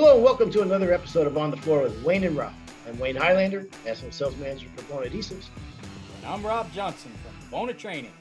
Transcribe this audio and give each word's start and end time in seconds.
Hello 0.00 0.14
and 0.14 0.22
welcome 0.22 0.48
to 0.48 0.62
another 0.62 0.92
episode 0.92 1.26
of 1.26 1.36
On 1.36 1.50
the 1.50 1.56
Floor 1.56 1.82
with 1.82 2.04
Wayne 2.04 2.22
and 2.22 2.36
Rob. 2.36 2.52
I'm 2.86 2.96
Wayne 3.00 3.16
Highlander, 3.16 3.66
National 3.84 4.12
Sales 4.12 4.36
Manager 4.36 4.68
for 4.76 4.84
Bona 4.84 5.10
Adhesives. 5.10 5.46
And 6.18 6.26
I'm 6.26 6.46
Rob 6.46 6.72
Johnson 6.72 7.10
from 7.24 7.50
Bona 7.50 7.74
Training. 7.74 8.12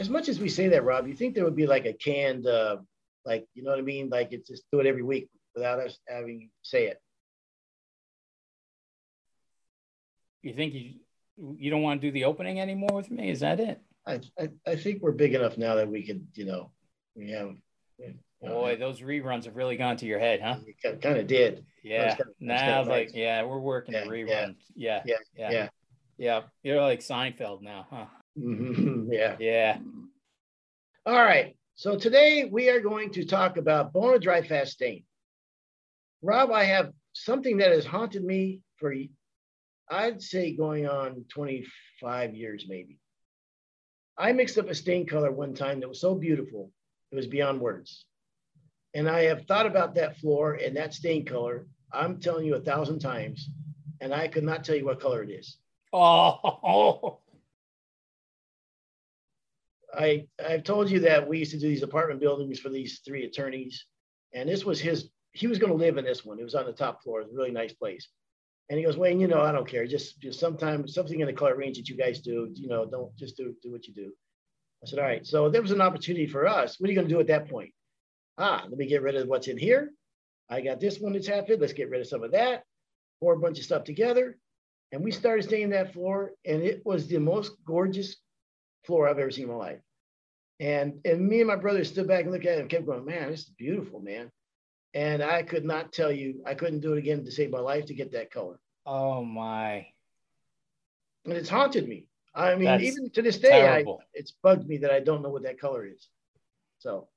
As 0.00 0.10
much 0.10 0.28
as 0.28 0.40
we 0.40 0.48
say 0.48 0.66
that, 0.66 0.82
Rob, 0.82 1.06
you 1.06 1.14
think 1.14 1.36
there 1.36 1.44
would 1.44 1.54
be 1.54 1.68
like 1.68 1.86
a 1.86 1.92
canned, 1.92 2.48
uh, 2.48 2.78
like, 3.24 3.46
you 3.54 3.62
know 3.62 3.70
what 3.70 3.78
I 3.78 3.82
mean? 3.82 4.08
Like 4.08 4.32
it's 4.32 4.48
just 4.48 4.64
do 4.72 4.80
it 4.80 4.86
every 4.86 5.04
week 5.04 5.28
without 5.54 5.78
us 5.78 6.00
having 6.08 6.40
to 6.40 6.46
say 6.62 6.86
it. 6.86 7.00
You 10.42 10.52
think 10.52 10.74
you 10.74 10.94
you 11.56 11.70
don't 11.70 11.82
want 11.82 12.00
to 12.00 12.08
do 12.08 12.10
the 12.10 12.24
opening 12.24 12.60
anymore 12.60 12.90
with 12.92 13.08
me? 13.08 13.30
Is 13.30 13.38
that 13.38 13.60
it? 13.60 13.80
I, 14.04 14.20
I, 14.36 14.48
I 14.66 14.74
think 14.74 15.00
we're 15.00 15.12
big 15.12 15.34
enough 15.34 15.56
now 15.56 15.76
that 15.76 15.88
we 15.88 16.04
could, 16.04 16.26
you 16.34 16.44
know, 16.44 16.72
we 17.14 17.30
have. 17.30 17.54
You 18.00 18.08
know, 18.08 18.14
Boy, 18.44 18.76
those 18.76 19.00
reruns 19.00 19.44
have 19.44 19.56
really 19.56 19.76
gone 19.76 19.96
to 19.98 20.06
your 20.06 20.18
head, 20.18 20.40
huh? 20.40 20.56
kind 21.00 21.18
of 21.18 21.26
did. 21.26 21.64
Yeah. 21.82 22.14
kinda- 22.14 22.32
Now, 22.40 22.58
kinda 22.58 22.90
like, 22.90 23.08
nice. 23.08 23.14
yeah, 23.14 23.42
we're 23.44 23.58
working 23.58 23.94
Yeah, 23.94 24.04
the 24.04 24.10
yeah. 24.18 24.24
reruns. 24.24 24.56
Yeah. 24.74 25.02
Yeah, 25.06 25.16
Yeah. 25.36 25.50
yeah. 25.50 25.68
Yeah. 26.16 26.42
You're 26.62 26.80
like 26.80 27.00
Seinfeld 27.00 27.62
now, 27.62 27.86
huh? 27.90 28.06
Mhm, 28.38 29.08
yeah. 29.12 29.36
Yeah. 29.38 29.78
All 31.06 31.22
right. 31.22 31.56
So 31.74 31.98
today 31.98 32.44
we 32.50 32.70
are 32.70 32.80
going 32.80 33.10
to 33.12 33.24
talk 33.24 33.56
about 33.56 33.92
Bona 33.92 34.18
Dry 34.18 34.42
Fast 34.42 34.72
Stain. 34.72 35.04
Rob, 36.22 36.50
I 36.52 36.64
have 36.64 36.92
something 37.12 37.58
that 37.58 37.72
has 37.72 37.84
haunted 37.84 38.24
me 38.24 38.60
for, 38.76 38.94
I'd 39.90 40.22
say, 40.22 40.54
going 40.56 40.86
on 40.86 41.24
25 41.28 42.34
years 42.34 42.66
maybe. 42.68 42.98
I 44.16 44.32
mixed 44.32 44.56
up 44.58 44.68
a 44.70 44.74
stain 44.74 45.06
color 45.06 45.32
one 45.32 45.54
time 45.54 45.80
that 45.80 45.88
was 45.88 46.00
so 46.00 46.14
beautiful, 46.14 46.70
it 47.10 47.16
was 47.16 47.26
beyond 47.26 47.60
words. 47.60 48.06
And 48.94 49.08
I 49.08 49.22
have 49.24 49.46
thought 49.46 49.66
about 49.66 49.96
that 49.96 50.18
floor 50.18 50.54
and 50.54 50.76
that 50.76 50.94
stain 50.94 51.24
color, 51.24 51.66
I'm 51.92 52.20
telling 52.20 52.46
you 52.46 52.54
a 52.54 52.60
thousand 52.60 53.00
times, 53.00 53.48
and 54.00 54.14
I 54.14 54.28
could 54.28 54.44
not 54.44 54.64
tell 54.64 54.76
you 54.76 54.84
what 54.84 55.00
color 55.00 55.22
it 55.22 55.30
is. 55.30 55.56
Oh, 55.92 57.18
I 59.96 60.26
I've 60.44 60.64
told 60.64 60.90
you 60.90 61.00
that 61.00 61.28
we 61.28 61.38
used 61.38 61.52
to 61.52 61.58
do 61.58 61.68
these 61.68 61.82
apartment 61.82 62.20
buildings 62.20 62.58
for 62.58 62.68
these 62.68 63.00
three 63.04 63.24
attorneys, 63.24 63.84
and 64.32 64.48
this 64.48 64.64
was 64.64 64.80
his. 64.80 65.10
He 65.32 65.48
was 65.48 65.58
going 65.58 65.72
to 65.72 65.78
live 65.78 65.98
in 65.98 66.04
this 66.04 66.24
one. 66.24 66.38
It 66.38 66.44
was 66.44 66.54
on 66.54 66.66
the 66.66 66.72
top 66.72 67.02
floor. 67.02 67.20
It 67.20 67.24
was 67.24 67.32
a 67.32 67.36
really 67.36 67.50
nice 67.50 67.72
place. 67.72 68.08
And 68.70 68.78
he 68.78 68.84
goes, 68.84 68.96
Wayne, 68.96 69.20
you 69.20 69.26
know, 69.26 69.42
I 69.42 69.52
don't 69.52 69.68
care. 69.68 69.86
Just 69.86 70.20
just 70.20 70.40
sometimes 70.40 70.94
something 70.94 71.20
in 71.20 71.26
the 71.26 71.32
color 71.32 71.56
range 71.56 71.76
that 71.76 71.88
you 71.88 71.96
guys 71.96 72.20
do. 72.20 72.48
You 72.54 72.68
know, 72.68 72.86
don't 72.86 73.14
just 73.16 73.36
do 73.36 73.54
do 73.62 73.72
what 73.72 73.86
you 73.86 73.94
do. 73.94 74.12
I 74.82 74.86
said, 74.86 74.98
all 75.00 75.04
right. 75.04 75.26
So 75.26 75.50
there 75.50 75.62
was 75.62 75.72
an 75.72 75.80
opportunity 75.80 76.26
for 76.26 76.46
us. 76.46 76.78
What 76.78 76.88
are 76.88 76.92
you 76.92 76.96
going 76.96 77.08
to 77.08 77.14
do 77.14 77.20
at 77.20 77.26
that 77.26 77.48
point? 77.48 77.73
Ah, 78.38 78.64
let 78.68 78.78
me 78.78 78.86
get 78.86 79.02
rid 79.02 79.16
of 79.16 79.28
what's 79.28 79.48
in 79.48 79.58
here. 79.58 79.92
I 80.48 80.60
got 80.60 80.80
this 80.80 80.98
one 80.98 81.12
that's 81.12 81.26
half 81.26 81.48
it. 81.50 81.60
Let's 81.60 81.72
get 81.72 81.90
rid 81.90 82.00
of 82.00 82.06
some 82.06 82.22
of 82.22 82.32
that. 82.32 82.64
Pour 83.20 83.34
a 83.34 83.38
bunch 83.38 83.58
of 83.58 83.64
stuff 83.64 83.84
together, 83.84 84.36
and 84.92 85.02
we 85.02 85.10
started 85.10 85.44
staining 85.44 85.70
that 85.70 85.92
floor, 85.92 86.32
and 86.44 86.62
it 86.62 86.84
was 86.84 87.06
the 87.06 87.18
most 87.18 87.52
gorgeous 87.64 88.16
floor 88.84 89.08
I've 89.08 89.18
ever 89.18 89.30
seen 89.30 89.44
in 89.44 89.50
my 89.50 89.56
life. 89.56 89.80
And 90.60 91.00
and 91.04 91.26
me 91.26 91.40
and 91.40 91.48
my 91.48 91.56
brother 91.56 91.84
stood 91.84 92.06
back 92.08 92.24
and 92.24 92.32
looked 92.32 92.46
at 92.46 92.58
it 92.58 92.60
and 92.60 92.70
kept 92.70 92.86
going, 92.86 93.04
man, 93.04 93.30
this 93.30 93.40
is 93.40 93.50
beautiful, 93.50 94.00
man. 94.00 94.30
And 94.92 95.22
I 95.22 95.42
could 95.42 95.64
not 95.64 95.92
tell 95.92 96.12
you, 96.12 96.42
I 96.46 96.54
couldn't 96.54 96.80
do 96.80 96.92
it 96.94 96.98
again 96.98 97.24
to 97.24 97.30
save 97.32 97.50
my 97.50 97.58
life 97.60 97.86
to 97.86 97.94
get 97.94 98.12
that 98.12 98.30
color. 98.30 98.58
oh 98.86 99.24
my. 99.24 99.86
And 101.24 101.32
it's 101.32 101.48
haunted 101.48 101.88
me. 101.88 102.06
I 102.34 102.54
mean, 102.54 102.64
That's 102.64 102.82
even 102.84 103.10
to 103.10 103.22
this 103.22 103.38
day, 103.38 103.66
I, 103.66 103.84
it's 104.12 104.32
bugged 104.42 104.68
me 104.68 104.78
that 104.78 104.90
I 104.90 105.00
don't 105.00 105.22
know 105.22 105.30
what 105.30 105.44
that 105.44 105.58
color 105.58 105.86
is. 105.86 106.08
So, 106.80 107.08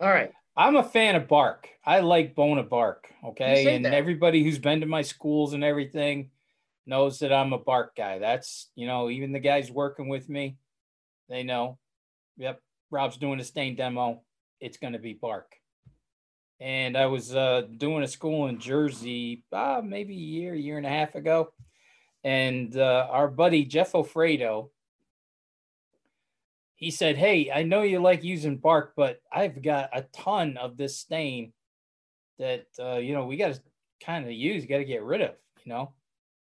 all 0.00 0.08
right. 0.08 0.32
I'm 0.56 0.76
a 0.76 0.84
fan 0.84 1.16
of 1.16 1.26
bark. 1.26 1.68
I 1.84 2.00
like 2.00 2.34
Bona 2.34 2.62
bark. 2.62 3.12
Okay. 3.24 3.74
And 3.74 3.84
that. 3.84 3.94
everybody 3.94 4.44
who's 4.44 4.58
been 4.58 4.80
to 4.80 4.86
my 4.86 5.02
schools 5.02 5.52
and 5.52 5.64
everything 5.64 6.30
knows 6.86 7.18
that 7.20 7.32
I'm 7.32 7.52
a 7.52 7.58
bark 7.58 7.96
guy. 7.96 8.18
That's, 8.18 8.70
you 8.76 8.86
know, 8.86 9.10
even 9.10 9.32
the 9.32 9.40
guys 9.40 9.70
working 9.70 10.08
with 10.08 10.28
me, 10.28 10.56
they 11.28 11.42
know. 11.42 11.78
Yep. 12.36 12.60
Rob's 12.90 13.16
doing 13.16 13.40
a 13.40 13.44
stain 13.44 13.74
demo. 13.74 14.22
It's 14.60 14.76
going 14.76 14.92
to 14.92 14.98
be 14.98 15.14
bark. 15.14 15.52
And 16.60 16.96
I 16.96 17.06
was 17.06 17.34
uh, 17.34 17.62
doing 17.76 18.04
a 18.04 18.08
school 18.08 18.46
in 18.46 18.60
Jersey, 18.60 19.44
uh, 19.52 19.82
maybe 19.84 20.14
a 20.14 20.16
year, 20.16 20.54
year 20.54 20.76
and 20.76 20.86
a 20.86 20.90
half 20.90 21.16
ago. 21.16 21.52
And 22.22 22.76
uh, 22.76 23.08
our 23.10 23.28
buddy 23.28 23.64
Jeff 23.64 23.92
Ofredo, 23.92 24.70
he 26.76 26.90
said, 26.90 27.16
Hey, 27.16 27.50
I 27.52 27.62
know 27.62 27.82
you 27.82 28.00
like 28.00 28.24
using 28.24 28.56
bark, 28.56 28.92
but 28.96 29.20
I've 29.32 29.62
got 29.62 29.90
a 29.92 30.02
ton 30.12 30.56
of 30.56 30.76
this 30.76 30.98
stain 30.98 31.52
that, 32.38 32.66
uh, 32.78 32.96
you 32.96 33.14
know, 33.14 33.26
we 33.26 33.36
got 33.36 33.54
to 33.54 33.60
kind 34.04 34.24
of 34.24 34.32
use, 34.32 34.66
got 34.66 34.78
to 34.78 34.84
get 34.84 35.02
rid 35.02 35.20
of, 35.20 35.34
you 35.64 35.72
know? 35.72 35.92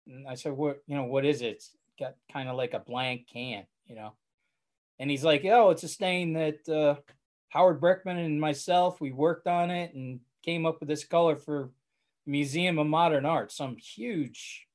And 0.08 0.28
I 0.28 0.36
said, 0.36 0.54
What, 0.54 0.82
you 0.88 0.96
know, 0.96 1.06
what 1.06 1.26
is 1.26 1.42
it? 1.42 1.48
It's 1.48 1.76
got 2.00 2.16
kind 2.32 2.50
of 2.50 2.56
like 2.56 2.74
a 2.74 2.80
blank 2.80 3.28
can, 3.32 3.66
you 3.86 3.96
know? 3.96 4.14
And 5.00 5.10
he's 5.10 5.24
like, 5.24 5.46
Oh, 5.46 5.70
it's 5.70 5.84
a 5.84 5.88
stain 5.88 6.34
that 6.34 6.70
uh, 6.70 6.96
Howard 7.50 7.80
Brickman 7.80 8.24
and 8.24 8.42
myself, 8.42 9.00
we 9.00 9.12
worked 9.12 9.48
on 9.48 9.70
it 9.70 9.94
and 9.94 10.20
came 10.44 10.66
up 10.66 10.80
with 10.80 10.90
this 10.90 11.06
color 11.06 11.36
for 11.36 11.70
Museum 12.26 12.80
of 12.80 12.88
Modern 12.88 13.26
Art, 13.26 13.52
some 13.52 13.78
huge, 13.78 14.68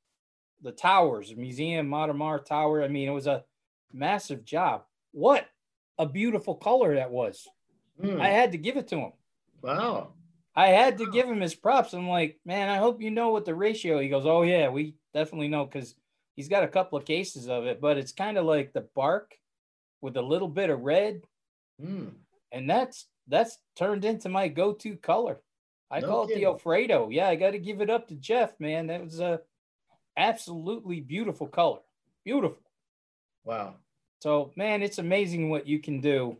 the 0.62 0.72
towers, 0.72 1.34
Museum 1.36 1.88
Modern 1.88 2.20
Art 2.22 2.46
Tower. 2.46 2.82
I 2.82 2.88
mean, 2.88 3.08
it 3.08 3.12
was 3.12 3.26
a 3.26 3.44
massive 3.92 4.44
job. 4.44 4.84
What 5.18 5.46
a 5.98 6.06
beautiful 6.06 6.54
color 6.54 6.94
that 6.94 7.10
was. 7.10 7.44
Hmm, 8.00 8.20
I 8.20 8.28
had 8.28 8.52
to 8.52 8.58
give 8.58 8.76
it 8.76 8.86
to 8.88 8.96
him. 8.98 9.12
wow. 9.62 10.12
I 10.54 10.68
had 10.68 10.98
to 10.98 11.10
give 11.10 11.26
him 11.28 11.40
his 11.40 11.54
props. 11.56 11.92
I'm 11.92 12.08
like, 12.08 12.38
man, 12.44 12.68
I 12.68 12.76
hope 12.78 13.02
you 13.02 13.10
know 13.10 13.30
what 13.30 13.44
the 13.44 13.54
ratio. 13.54 13.98
He 13.98 14.08
goes, 14.08 14.26
oh 14.26 14.42
yeah, 14.42 14.68
we 14.68 14.94
definitely 15.14 15.48
know 15.48 15.64
because 15.64 15.94
he's 16.36 16.48
got 16.48 16.62
a 16.62 16.68
couple 16.68 16.98
of 16.98 17.04
cases 17.04 17.48
of 17.48 17.66
it, 17.66 17.80
but 17.80 17.98
it's 17.98 18.12
kind 18.12 18.38
of 18.38 18.44
like 18.44 18.72
the 18.72 18.86
bark 18.94 19.34
with 20.00 20.16
a 20.16 20.22
little 20.22 20.46
bit 20.48 20.70
of 20.70 20.80
red, 20.80 21.22
Hmm, 21.80 22.08
and 22.52 22.70
that's 22.70 23.06
that's 23.26 23.58
turned 23.76 24.04
into 24.04 24.28
my 24.28 24.46
go-to 24.48 24.96
color. 24.96 25.40
I 25.90 25.98
No 26.00 26.06
call 26.08 26.24
it 26.28 26.34
the. 26.34 26.44
Alfredo. 26.44 27.08
Yeah, 27.10 27.28
I 27.28 27.34
got 27.36 27.52
to 27.52 27.58
give 27.58 27.80
it 27.80 27.90
up 27.90 28.06
to 28.08 28.14
Jeff, 28.14 28.58
man. 28.60 28.86
That 28.88 29.02
was 29.04 29.18
a 29.20 29.40
absolutely 30.16 31.00
beautiful 31.00 31.46
color, 31.48 31.80
beautiful. 32.24 32.62
wow. 33.44 33.74
So, 34.20 34.52
man, 34.56 34.82
it's 34.82 34.98
amazing 34.98 35.48
what 35.48 35.66
you 35.66 35.78
can 35.78 36.00
do 36.00 36.36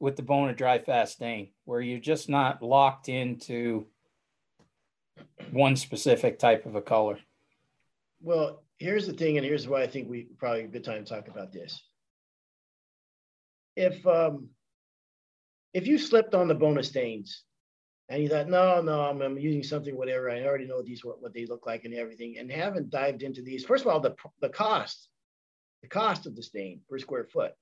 with 0.00 0.16
the 0.16 0.22
Bona 0.22 0.54
Dry 0.54 0.78
Fast 0.78 1.14
Stain, 1.14 1.48
where 1.64 1.80
you're 1.80 1.98
just 1.98 2.28
not 2.28 2.62
locked 2.62 3.08
into 3.08 3.86
one 5.50 5.76
specific 5.76 6.38
type 6.38 6.66
of 6.66 6.74
a 6.74 6.82
color. 6.82 7.18
Well, 8.20 8.62
here's 8.78 9.06
the 9.06 9.12
thing, 9.12 9.38
and 9.38 9.46
here's 9.46 9.66
why 9.66 9.82
I 9.82 9.86
think 9.86 10.08
we 10.08 10.28
probably 10.38 10.64
a 10.64 10.68
good 10.68 10.84
time 10.84 11.04
to 11.04 11.10
talk 11.10 11.28
about 11.28 11.52
this. 11.52 11.82
If 13.74 14.06
um, 14.06 14.48
if 15.72 15.86
you 15.86 15.98
slipped 15.98 16.34
on 16.34 16.48
the 16.48 16.54
Bona's 16.54 16.88
stains 16.88 17.44
and 18.08 18.22
you 18.22 18.28
thought, 18.28 18.48
no, 18.48 18.80
no, 18.80 19.02
I'm, 19.02 19.20
I'm 19.22 19.38
using 19.38 19.62
something, 19.62 19.96
whatever, 19.96 20.30
I 20.30 20.44
already 20.44 20.66
know 20.66 20.82
these 20.82 21.04
what, 21.04 21.22
what 21.22 21.34
they 21.34 21.46
look 21.46 21.66
like 21.66 21.84
and 21.84 21.94
everything, 21.94 22.38
and 22.38 22.50
haven't 22.50 22.90
dived 22.90 23.22
into 23.22 23.42
these. 23.42 23.64
First 23.64 23.84
of 23.84 23.90
all, 23.90 24.00
the 24.00 24.14
the 24.40 24.48
cost, 24.48 25.08
the 25.82 25.88
cost 25.88 26.26
of 26.26 26.36
the 26.36 26.42
stain 26.42 26.80
per 26.88 26.98
square 26.98 27.24
foot, 27.24 27.52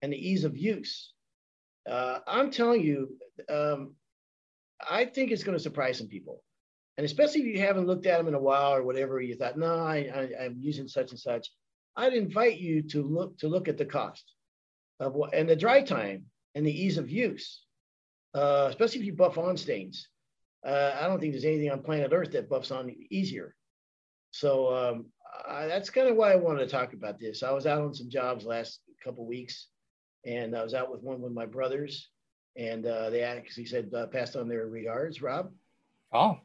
and 0.00 0.12
the 0.12 0.28
ease 0.30 0.44
of 0.44 0.56
use. 0.56 1.12
Uh, 1.88 2.18
I'm 2.26 2.50
telling 2.50 2.82
you, 2.82 3.16
um, 3.48 3.94
I 4.88 5.04
think 5.04 5.30
it's 5.30 5.42
going 5.42 5.56
to 5.56 5.62
surprise 5.62 5.98
some 5.98 6.08
people 6.08 6.42
and 6.96 7.04
especially 7.04 7.40
if 7.40 7.46
you 7.46 7.60
haven't 7.60 7.86
looked 7.86 8.06
at 8.06 8.18
them 8.18 8.28
in 8.28 8.34
a 8.34 8.40
while 8.40 8.74
or 8.74 8.82
whatever, 8.82 9.20
you 9.20 9.34
thought, 9.34 9.58
no, 9.58 9.74
I, 9.74 10.10
I, 10.14 10.44
I'm 10.44 10.56
using 10.60 10.88
such 10.88 11.10
and 11.10 11.18
such. 11.18 11.48
I'd 11.96 12.14
invite 12.14 12.58
you 12.58 12.82
to 12.88 13.02
look 13.02 13.38
to 13.38 13.48
look 13.48 13.68
at 13.68 13.78
the 13.78 13.84
cost 13.84 14.24
of 15.00 15.14
what 15.14 15.34
and 15.34 15.48
the 15.48 15.56
dry 15.56 15.82
time 15.82 16.24
and 16.54 16.66
the 16.66 16.84
ease 16.84 16.98
of 16.98 17.10
use, 17.10 17.64
uh, 18.34 18.66
especially 18.68 19.00
if 19.00 19.06
you 19.06 19.14
buff 19.14 19.38
on 19.38 19.56
stains. 19.56 20.08
Uh, 20.66 20.92
I 20.98 21.06
don't 21.06 21.18
think 21.18 21.32
there's 21.32 21.44
anything 21.44 21.70
on 21.70 21.82
planet 21.82 22.12
Earth 22.12 22.32
that 22.32 22.48
buffs 22.48 22.70
on 22.70 22.94
easier. 23.10 23.54
So 24.30 24.74
um, 24.74 25.06
I, 25.46 25.66
that's 25.66 25.90
kind 25.90 26.08
of 26.08 26.16
why 26.16 26.32
I 26.32 26.36
wanted 26.36 26.60
to 26.60 26.66
talk 26.66 26.92
about 26.92 27.18
this. 27.18 27.42
I 27.42 27.52
was 27.52 27.66
out 27.66 27.82
on 27.82 27.94
some 27.94 28.10
jobs 28.10 28.44
last 28.44 28.80
couple 29.02 29.26
weeks, 29.26 29.68
and 30.24 30.56
I 30.56 30.62
was 30.62 30.74
out 30.74 30.90
with 30.90 31.02
one 31.02 31.20
with 31.20 31.32
my 31.32 31.46
brothers, 31.46 32.08
and 32.56 32.86
uh, 32.86 33.10
they 33.10 33.22
actually 33.22 33.66
said 33.66 33.92
uh, 33.94 34.06
passed 34.06 34.36
on 34.36 34.48
their 34.48 34.66
regards, 34.66 35.22
Rob. 35.22 35.50
Oh, 36.12 36.38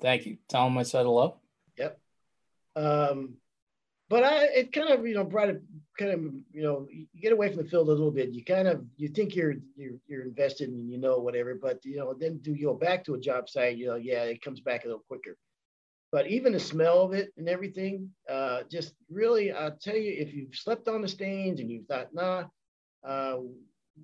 thank 0.00 0.26
you. 0.26 0.38
Tell 0.48 0.64
them 0.64 0.78
I 0.78 0.82
said 0.82 1.04
hello. 1.04 1.36
Yep. 1.78 1.98
Um, 2.76 3.34
but 4.08 4.24
I, 4.24 4.44
it 4.44 4.72
kind 4.72 4.90
of, 4.90 5.06
you 5.06 5.14
know, 5.14 5.24
brought 5.24 5.48
it 5.48 5.62
kind 5.98 6.10
of, 6.10 6.20
you 6.52 6.62
know, 6.62 6.86
you 6.90 7.06
get 7.20 7.32
away 7.32 7.48
from 7.48 7.62
the 7.62 7.70
field 7.70 7.88
a 7.88 7.90
little 7.90 8.10
bit. 8.10 8.30
You 8.30 8.44
kind 8.44 8.68
of, 8.68 8.84
you 8.96 9.08
think 9.08 9.34
you're, 9.34 9.54
you're, 9.76 9.94
you're 10.06 10.22
invested 10.22 10.68
and 10.68 10.90
you 10.90 10.98
know, 10.98 11.18
whatever, 11.18 11.54
but 11.54 11.84
you 11.84 11.96
know, 11.96 12.12
then 12.12 12.38
do 12.38 12.52
you 12.52 12.66
go 12.66 12.74
back 12.74 13.04
to 13.04 13.14
a 13.14 13.20
job 13.20 13.48
site, 13.48 13.76
you 13.76 13.86
know, 13.86 13.94
yeah, 13.94 14.24
it 14.24 14.42
comes 14.42 14.60
back 14.60 14.84
a 14.84 14.88
little 14.88 15.04
quicker. 15.08 15.36
But 16.14 16.28
even 16.28 16.52
the 16.52 16.60
smell 16.60 17.00
of 17.00 17.12
it 17.12 17.32
and 17.36 17.48
everything, 17.48 18.08
uh, 18.30 18.60
just 18.70 18.94
really, 19.10 19.50
I'll 19.50 19.76
tell 19.76 19.96
you, 19.96 20.14
if 20.16 20.32
you've 20.32 20.54
slept 20.54 20.86
on 20.86 21.02
the 21.02 21.08
stains 21.08 21.58
and 21.58 21.68
you 21.68 21.82
thought, 21.88 22.14
nah, 22.14 22.44
uh, 23.04 23.38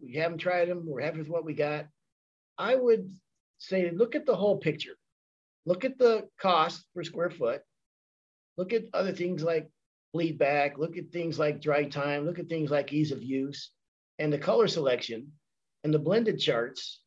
we 0.02 0.14
haven't 0.14 0.38
tried 0.38 0.68
them, 0.68 0.82
we're 0.84 1.02
happy 1.02 1.18
with 1.18 1.28
what 1.28 1.44
we 1.44 1.54
got, 1.54 1.86
I 2.58 2.74
would 2.74 3.14
say, 3.58 3.92
look 3.92 4.16
at 4.16 4.26
the 4.26 4.34
whole 4.34 4.56
picture. 4.56 4.96
Look 5.66 5.84
at 5.84 5.98
the 5.98 6.26
cost 6.36 6.84
per 6.96 7.04
square 7.04 7.30
foot. 7.30 7.62
Look 8.56 8.72
at 8.72 8.86
other 8.92 9.12
things 9.12 9.44
like 9.44 9.70
bleed 10.12 10.36
back. 10.36 10.78
Look 10.78 10.96
at 10.96 11.12
things 11.12 11.38
like 11.38 11.62
dry 11.62 11.84
time. 11.84 12.26
Look 12.26 12.40
at 12.40 12.48
things 12.48 12.72
like 12.72 12.92
ease 12.92 13.12
of 13.12 13.22
use 13.22 13.70
and 14.18 14.32
the 14.32 14.38
color 14.38 14.66
selection 14.66 15.28
and 15.84 15.94
the 15.94 16.00
blended 16.00 16.40
charts. 16.40 17.02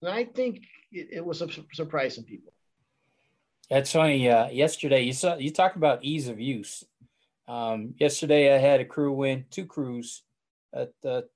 And 0.00 0.10
I 0.10 0.24
think 0.24 0.60
it, 0.90 1.08
it 1.12 1.26
was 1.26 1.42
surprising 1.74 2.24
people. 2.24 2.54
That's 3.70 3.92
funny. 3.92 4.30
Uh, 4.30 4.48
yesterday, 4.48 5.02
you 5.02 5.12
saw 5.12 5.36
you 5.36 5.52
talk 5.52 5.76
about 5.76 6.02
ease 6.02 6.28
of 6.28 6.40
use. 6.40 6.84
Um, 7.46 7.94
yesterday, 7.98 8.54
I 8.54 8.58
had 8.58 8.80
a 8.80 8.84
crew 8.84 9.22
in, 9.24 9.44
two 9.50 9.66
crews 9.66 10.22
at 10.74 10.92
the 11.02 11.28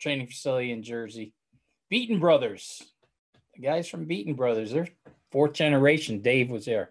training 0.00 0.26
facility 0.26 0.72
in 0.72 0.82
Jersey. 0.82 1.32
Beaton 1.88 2.18
Brothers, 2.18 2.82
the 3.54 3.62
guys 3.62 3.88
from 3.88 4.06
Beaton 4.06 4.34
Brothers, 4.34 4.72
they're 4.72 4.88
fourth 5.30 5.52
generation. 5.52 6.22
Dave 6.22 6.50
was 6.50 6.64
there 6.64 6.90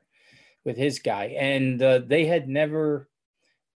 with 0.64 0.78
his 0.78 1.00
guy, 1.00 1.36
and 1.38 1.82
uh, 1.82 2.00
they 2.00 2.26
had 2.26 2.48
never 2.48 3.10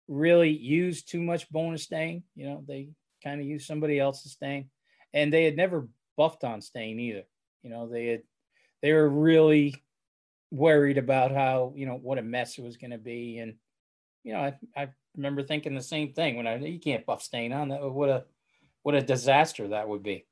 really 0.08 0.52
used 0.52 1.10
too 1.10 1.22
much 1.22 1.50
Bona's 1.50 1.84
stain. 1.84 2.24
You 2.34 2.46
know, 2.46 2.64
they 2.66 2.90
kind 3.22 3.42
of 3.42 3.48
used 3.48 3.68
somebody 3.68 4.00
else's 4.00 4.34
stain, 4.34 4.70
and 5.14 5.34
they 5.34 5.44
had 5.44 5.58
never 5.58 5.90
buffed 6.16 6.46
on 6.46 6.62
stain 6.62 6.98
either. 7.02 7.24
You 7.62 7.72
know, 7.72 7.90
they 7.90 8.08
had 8.08 8.22
they 8.82 8.94
were 8.94 9.10
really 9.10 9.76
worried 10.54 11.00
about 11.00 11.32
how 11.32 11.74
you 11.76 11.86
know 11.86 11.96
what 11.96 12.20
a 12.20 12.22
mess 12.22 12.58
it 12.58 12.64
was 12.64 12.78
going 12.78 12.92
to 12.92 12.98
be, 12.98 13.40
and 13.40 13.56
you 14.24 14.34
know 14.34 14.40
I, 14.40 14.54
I 14.76 14.90
remember 15.18 15.44
thinking 15.44 15.74
the 15.74 15.82
same 15.82 16.14
thing 16.14 16.38
when 16.38 16.48
I 16.48 16.58
you 16.58 16.80
can't 16.80 17.06
buff 17.06 17.24
stain 17.24 17.52
on 17.52 17.70
that. 17.70 17.82
What 17.82 18.10
a 18.10 18.26
what 18.84 18.96
a 18.96 19.02
disaster 19.02 19.70
that 19.70 19.88
would 19.88 20.04
be. 20.04 20.26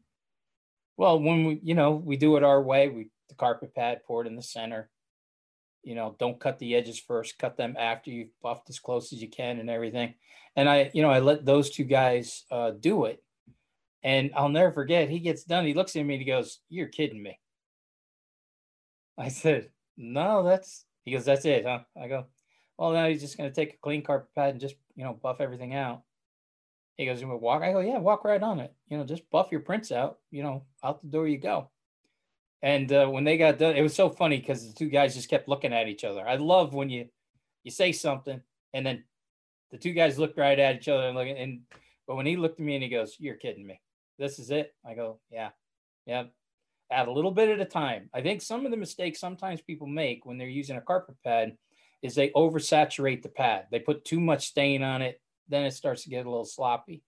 Well, 0.98 1.20
when 1.20 1.46
we 1.46 1.60
you 1.64 1.74
know 1.74 1.92
we 1.92 2.18
do 2.18 2.38
it 2.38 2.44
our 2.44 2.62
way, 2.62 2.88
we 2.90 3.10
the 3.30 3.36
carpet 3.36 3.74
pad 3.74 4.02
pour 4.06 4.24
it 4.24 4.28
in 4.28 4.36
the 4.36 4.44
center. 4.44 4.90
You 5.84 5.96
know, 5.96 6.16
don't 6.20 6.40
cut 6.40 6.60
the 6.60 6.76
edges 6.76 7.00
first, 7.00 7.40
cut 7.40 7.58
them 7.58 7.76
after 7.80 8.12
you've 8.12 8.40
buffed 8.44 8.70
as 8.70 8.80
close 8.80 9.12
as 9.12 9.22
you 9.22 9.30
can 9.30 9.60
and 9.60 9.70
everything. 9.70 10.14
And 10.56 10.70
I, 10.70 10.92
you 10.94 11.02
know, 11.02 11.10
I 11.10 11.20
let 11.20 11.44
those 11.44 11.72
two 11.72 11.86
guys 11.86 12.44
uh, 12.52 12.72
do 12.72 13.06
it. 13.06 13.24
And 14.04 14.30
I'll 14.36 14.50
never 14.50 14.72
forget, 14.72 15.10
he 15.10 15.20
gets 15.20 15.44
done. 15.44 15.66
He 15.66 15.74
looks 15.74 15.96
at 15.96 16.06
me 16.06 16.16
and 16.16 16.22
he 16.22 16.28
goes, 16.28 16.60
You're 16.70 16.88
kidding 16.88 17.24
me. 17.24 17.40
I 19.18 19.30
said, 19.30 19.70
no, 20.02 20.44
that's 20.44 20.86
he 21.04 21.12
goes, 21.12 21.26
that's 21.26 21.46
it, 21.46 21.66
huh? 21.66 21.80
I 22.00 22.08
go, 22.08 22.26
well, 22.78 22.92
now 22.92 23.08
he's 23.08 23.22
just 23.22 23.38
gonna 23.38 23.52
take 23.52 23.74
a 23.74 23.78
clean 23.78 24.04
carpet 24.04 24.34
pad 24.36 24.50
and 24.52 24.60
just 24.60 24.76
you 24.96 25.04
know 25.04 25.14
buff 25.14 25.42
everything 25.42 25.76
out. 25.76 26.04
He 26.98 27.06
goes, 27.06 27.22
you 27.22 27.28
want 27.28 27.42
walk? 27.42 27.64
I 27.64 27.72
go, 27.72 27.80
yeah, 27.80 27.98
walk 27.98 28.26
right 28.26 28.42
on 28.42 28.60
it. 28.60 28.74
You 28.88 28.98
know, 28.98 29.04
just 29.04 29.30
buff 29.32 29.52
your 29.52 29.62
prints 29.62 29.92
out. 29.92 30.20
You 30.30 30.44
know, 30.44 30.64
out 30.84 31.02
the 31.02 31.08
door 31.08 31.28
you 31.28 31.38
go. 31.38 31.70
And 32.62 32.92
uh, 32.92 33.08
when 33.08 33.24
they 33.24 33.38
got 33.38 33.58
done, 33.58 33.76
it 33.76 33.82
was 33.82 33.96
so 33.96 34.10
funny 34.10 34.38
because 34.38 34.68
the 34.68 34.74
two 34.74 34.90
guys 34.90 35.16
just 35.16 35.30
kept 35.30 35.48
looking 35.48 35.74
at 35.74 35.88
each 35.88 36.04
other. 36.04 36.28
I 36.28 36.36
love 36.36 36.74
when 36.74 36.90
you 36.90 37.08
you 37.64 37.72
say 37.72 37.92
something 37.92 38.42
and 38.74 38.86
then 38.86 39.04
the 39.72 39.78
two 39.78 39.94
guys 39.94 40.20
looked 40.20 40.38
right 40.38 40.60
at 40.60 40.76
each 40.76 40.88
other 40.88 41.08
and 41.08 41.18
look 41.18 41.28
and 41.28 41.62
but 42.08 42.16
when 42.16 42.26
he 42.26 42.36
looked 42.36 42.60
at 42.60 42.66
me 42.66 42.76
and 42.76 42.84
he 42.84 42.90
goes, 42.90 43.16
"You're 43.20 43.36
kidding 43.36 43.66
me. 43.66 43.80
This 44.18 44.38
is 44.38 44.52
it." 44.52 44.76
I 44.86 44.96
go, 44.96 45.20
"Yeah, 45.32 45.50
yeah." 46.06 46.26
Add 46.92 47.08
a 47.08 47.12
little 47.12 47.32
bit 47.32 47.50
at 47.50 47.62
a 47.62 47.66
time. 47.66 48.10
I 48.14 48.22
think 48.22 48.42
some 48.42 48.66
of 48.66 48.72
the 48.72 48.78
mistakes 48.78 49.20
sometimes 49.20 49.62
people 49.62 49.88
make 49.88 50.26
when 50.26 50.38
they're 50.38 50.48
using 50.48 50.78
a 50.78 50.82
carpet 50.82 51.16
pad 51.24 51.58
is 52.02 52.16
they 52.16 52.30
oversaturate 52.30 53.22
the 53.22 53.30
pad. 53.30 53.68
They 53.72 53.80
put 53.80 54.06
too 54.06 54.20
much 54.20 54.48
stain 54.48 54.84
on 54.84 55.02
it, 55.02 55.22
then 55.48 55.64
it 55.64 55.72
starts 55.72 56.04
to 56.04 56.10
get 56.10 56.26
a 56.26 56.30
little 56.30 56.46
sloppy. 56.46 57.04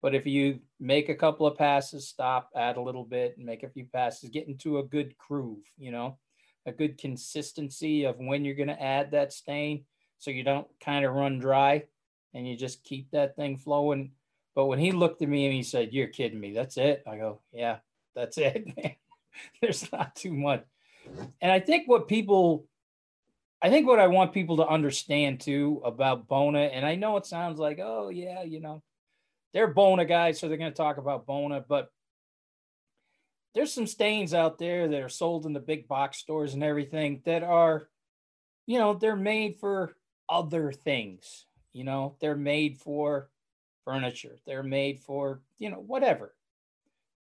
But 0.00 0.14
if 0.14 0.26
you 0.26 0.60
make 0.78 1.08
a 1.08 1.14
couple 1.14 1.46
of 1.46 1.58
passes, 1.58 2.08
stop, 2.08 2.50
add 2.54 2.76
a 2.76 2.82
little 2.82 3.04
bit, 3.04 3.36
and 3.36 3.46
make 3.46 3.62
a 3.62 3.68
few 3.68 3.86
passes, 3.86 4.30
get 4.30 4.46
into 4.46 4.78
a 4.78 4.84
good 4.84 5.16
groove, 5.18 5.64
you 5.76 5.90
know, 5.90 6.18
a 6.66 6.72
good 6.72 6.98
consistency 6.98 8.04
of 8.04 8.18
when 8.18 8.44
you're 8.44 8.54
going 8.54 8.68
to 8.68 8.82
add 8.82 9.10
that 9.10 9.32
stain 9.32 9.84
so 10.18 10.30
you 10.30 10.44
don't 10.44 10.68
kind 10.80 11.04
of 11.04 11.14
run 11.14 11.38
dry 11.38 11.84
and 12.34 12.46
you 12.46 12.56
just 12.56 12.84
keep 12.84 13.10
that 13.10 13.36
thing 13.36 13.56
flowing. 13.56 14.12
But 14.54 14.66
when 14.66 14.78
he 14.78 14.92
looked 14.92 15.22
at 15.22 15.28
me 15.28 15.46
and 15.46 15.54
he 15.54 15.62
said, 15.62 15.92
You're 15.92 16.08
kidding 16.08 16.40
me, 16.40 16.52
that's 16.52 16.76
it. 16.76 17.02
I 17.06 17.16
go, 17.16 17.40
Yeah, 17.52 17.78
that's 18.18 18.36
it. 18.36 18.66
There's 19.62 19.90
not 19.92 20.16
too 20.16 20.34
much. 20.34 20.64
And 21.40 21.50
I 21.52 21.60
think 21.60 21.88
what 21.88 22.08
people, 22.08 22.66
I 23.62 23.70
think 23.70 23.86
what 23.86 24.00
I 24.00 24.08
want 24.08 24.32
people 24.32 24.58
to 24.58 24.66
understand 24.66 25.40
too 25.40 25.80
about 25.84 26.26
Bona, 26.26 26.62
and 26.62 26.84
I 26.84 26.96
know 26.96 27.16
it 27.16 27.26
sounds 27.26 27.58
like, 27.58 27.78
oh, 27.80 28.08
yeah, 28.08 28.42
you 28.42 28.60
know, 28.60 28.82
they're 29.54 29.68
Bona 29.68 30.04
guys, 30.04 30.38
so 30.38 30.48
they're 30.48 30.58
going 30.58 30.72
to 30.72 30.76
talk 30.76 30.98
about 30.98 31.26
Bona, 31.26 31.64
but 31.66 31.90
there's 33.54 33.72
some 33.72 33.86
stains 33.86 34.34
out 34.34 34.58
there 34.58 34.88
that 34.88 35.02
are 35.02 35.08
sold 35.08 35.46
in 35.46 35.52
the 35.52 35.60
big 35.60 35.88
box 35.88 36.18
stores 36.18 36.54
and 36.54 36.62
everything 36.62 37.22
that 37.24 37.42
are, 37.42 37.88
you 38.66 38.78
know, 38.78 38.94
they're 38.94 39.16
made 39.16 39.56
for 39.58 39.96
other 40.28 40.72
things. 40.72 41.46
You 41.72 41.84
know, 41.84 42.16
they're 42.20 42.36
made 42.36 42.78
for 42.78 43.30
furniture, 43.84 44.36
they're 44.46 44.62
made 44.62 45.00
for, 45.00 45.40
you 45.58 45.70
know, 45.70 45.78
whatever 45.78 46.34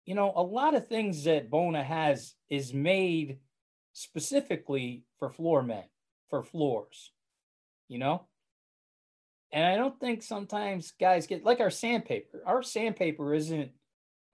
you 0.10 0.16
know, 0.16 0.34
a 0.36 0.42
lot 0.42 0.74
of 0.74 0.88
things 0.88 1.26
that 1.26 1.52
Bona 1.52 1.84
has 1.84 2.34
is 2.50 2.74
made 2.74 3.38
specifically 3.94 5.04
for 5.20 5.30
floor 5.30 5.62
men, 5.62 5.84
for 6.32 6.42
floors, 6.42 7.12
you 7.88 8.00
know? 8.00 8.26
And 9.52 9.64
I 9.64 9.76
don't 9.76 10.00
think 10.00 10.24
sometimes 10.24 10.94
guys 11.00 11.28
get 11.28 11.46
like 11.46 11.60
our 11.60 11.70
sandpaper. 11.70 12.42
Our 12.44 12.64
sandpaper 12.64 13.36
isn't, 13.36 13.70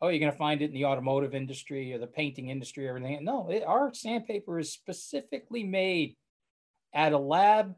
oh, 0.01 0.07
you're 0.07 0.21
going 0.21 0.31
to 0.31 0.37
find 0.37 0.61
it 0.61 0.69
in 0.69 0.73
the 0.73 0.85
automotive 0.85 1.35
industry 1.35 1.91
or 1.91 1.97
the 1.97 2.07
painting 2.07 2.47
industry 2.47 2.87
or 2.87 2.91
everything. 2.95 3.25
No, 3.25 3.49
it, 3.49 3.65
our 3.67 3.93
sandpaper 3.93 4.57
is 4.57 4.71
specifically 4.71 5.65
made 5.65 6.15
at 6.93 7.11
a 7.11 7.17
lab 7.17 7.75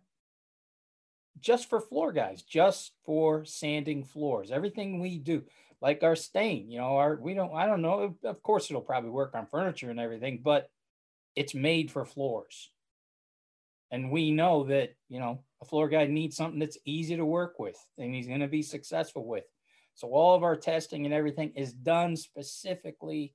just 1.39 1.67
for 1.67 1.81
floor 1.81 2.11
guys, 2.11 2.43
just 2.43 2.91
for 3.05 3.43
sanding 3.43 4.03
floors. 4.03 4.51
Everything 4.51 4.99
we 4.99 5.17
do 5.17 5.41
like 5.81 6.03
our 6.03 6.15
stain, 6.15 6.71
you 6.71 6.79
know, 6.79 6.97
our 6.97 7.15
we 7.15 7.33
don't 7.33 7.53
I 7.53 7.65
don't 7.65 7.81
know. 7.81 8.15
Of 8.23 8.41
course 8.43 8.69
it'll 8.69 8.81
probably 8.81 9.11
work 9.11 9.35
on 9.35 9.47
furniture 9.47 9.89
and 9.89 9.99
everything, 9.99 10.41
but 10.43 10.69
it's 11.35 11.53
made 11.53 11.91
for 11.91 12.05
floors. 12.05 12.71
And 13.91 14.11
we 14.11 14.31
know 14.31 14.65
that, 14.65 14.95
you 15.07 15.19
know, 15.19 15.43
a 15.61 15.65
floor 15.65 15.87
guy 15.87 16.05
needs 16.07 16.35
something 16.35 16.59
that's 16.59 16.77
easy 16.83 17.15
to 17.15 17.25
work 17.25 17.59
with 17.59 17.77
and 17.97 18.13
he's 18.13 18.27
going 18.27 18.41
to 18.41 18.47
be 18.47 18.61
successful 18.61 19.25
with. 19.25 19.45
So 19.95 20.09
all 20.09 20.35
of 20.35 20.43
our 20.43 20.55
testing 20.55 21.05
and 21.05 21.13
everything 21.13 21.53
is 21.55 21.73
done 21.73 22.15
specifically 22.15 23.33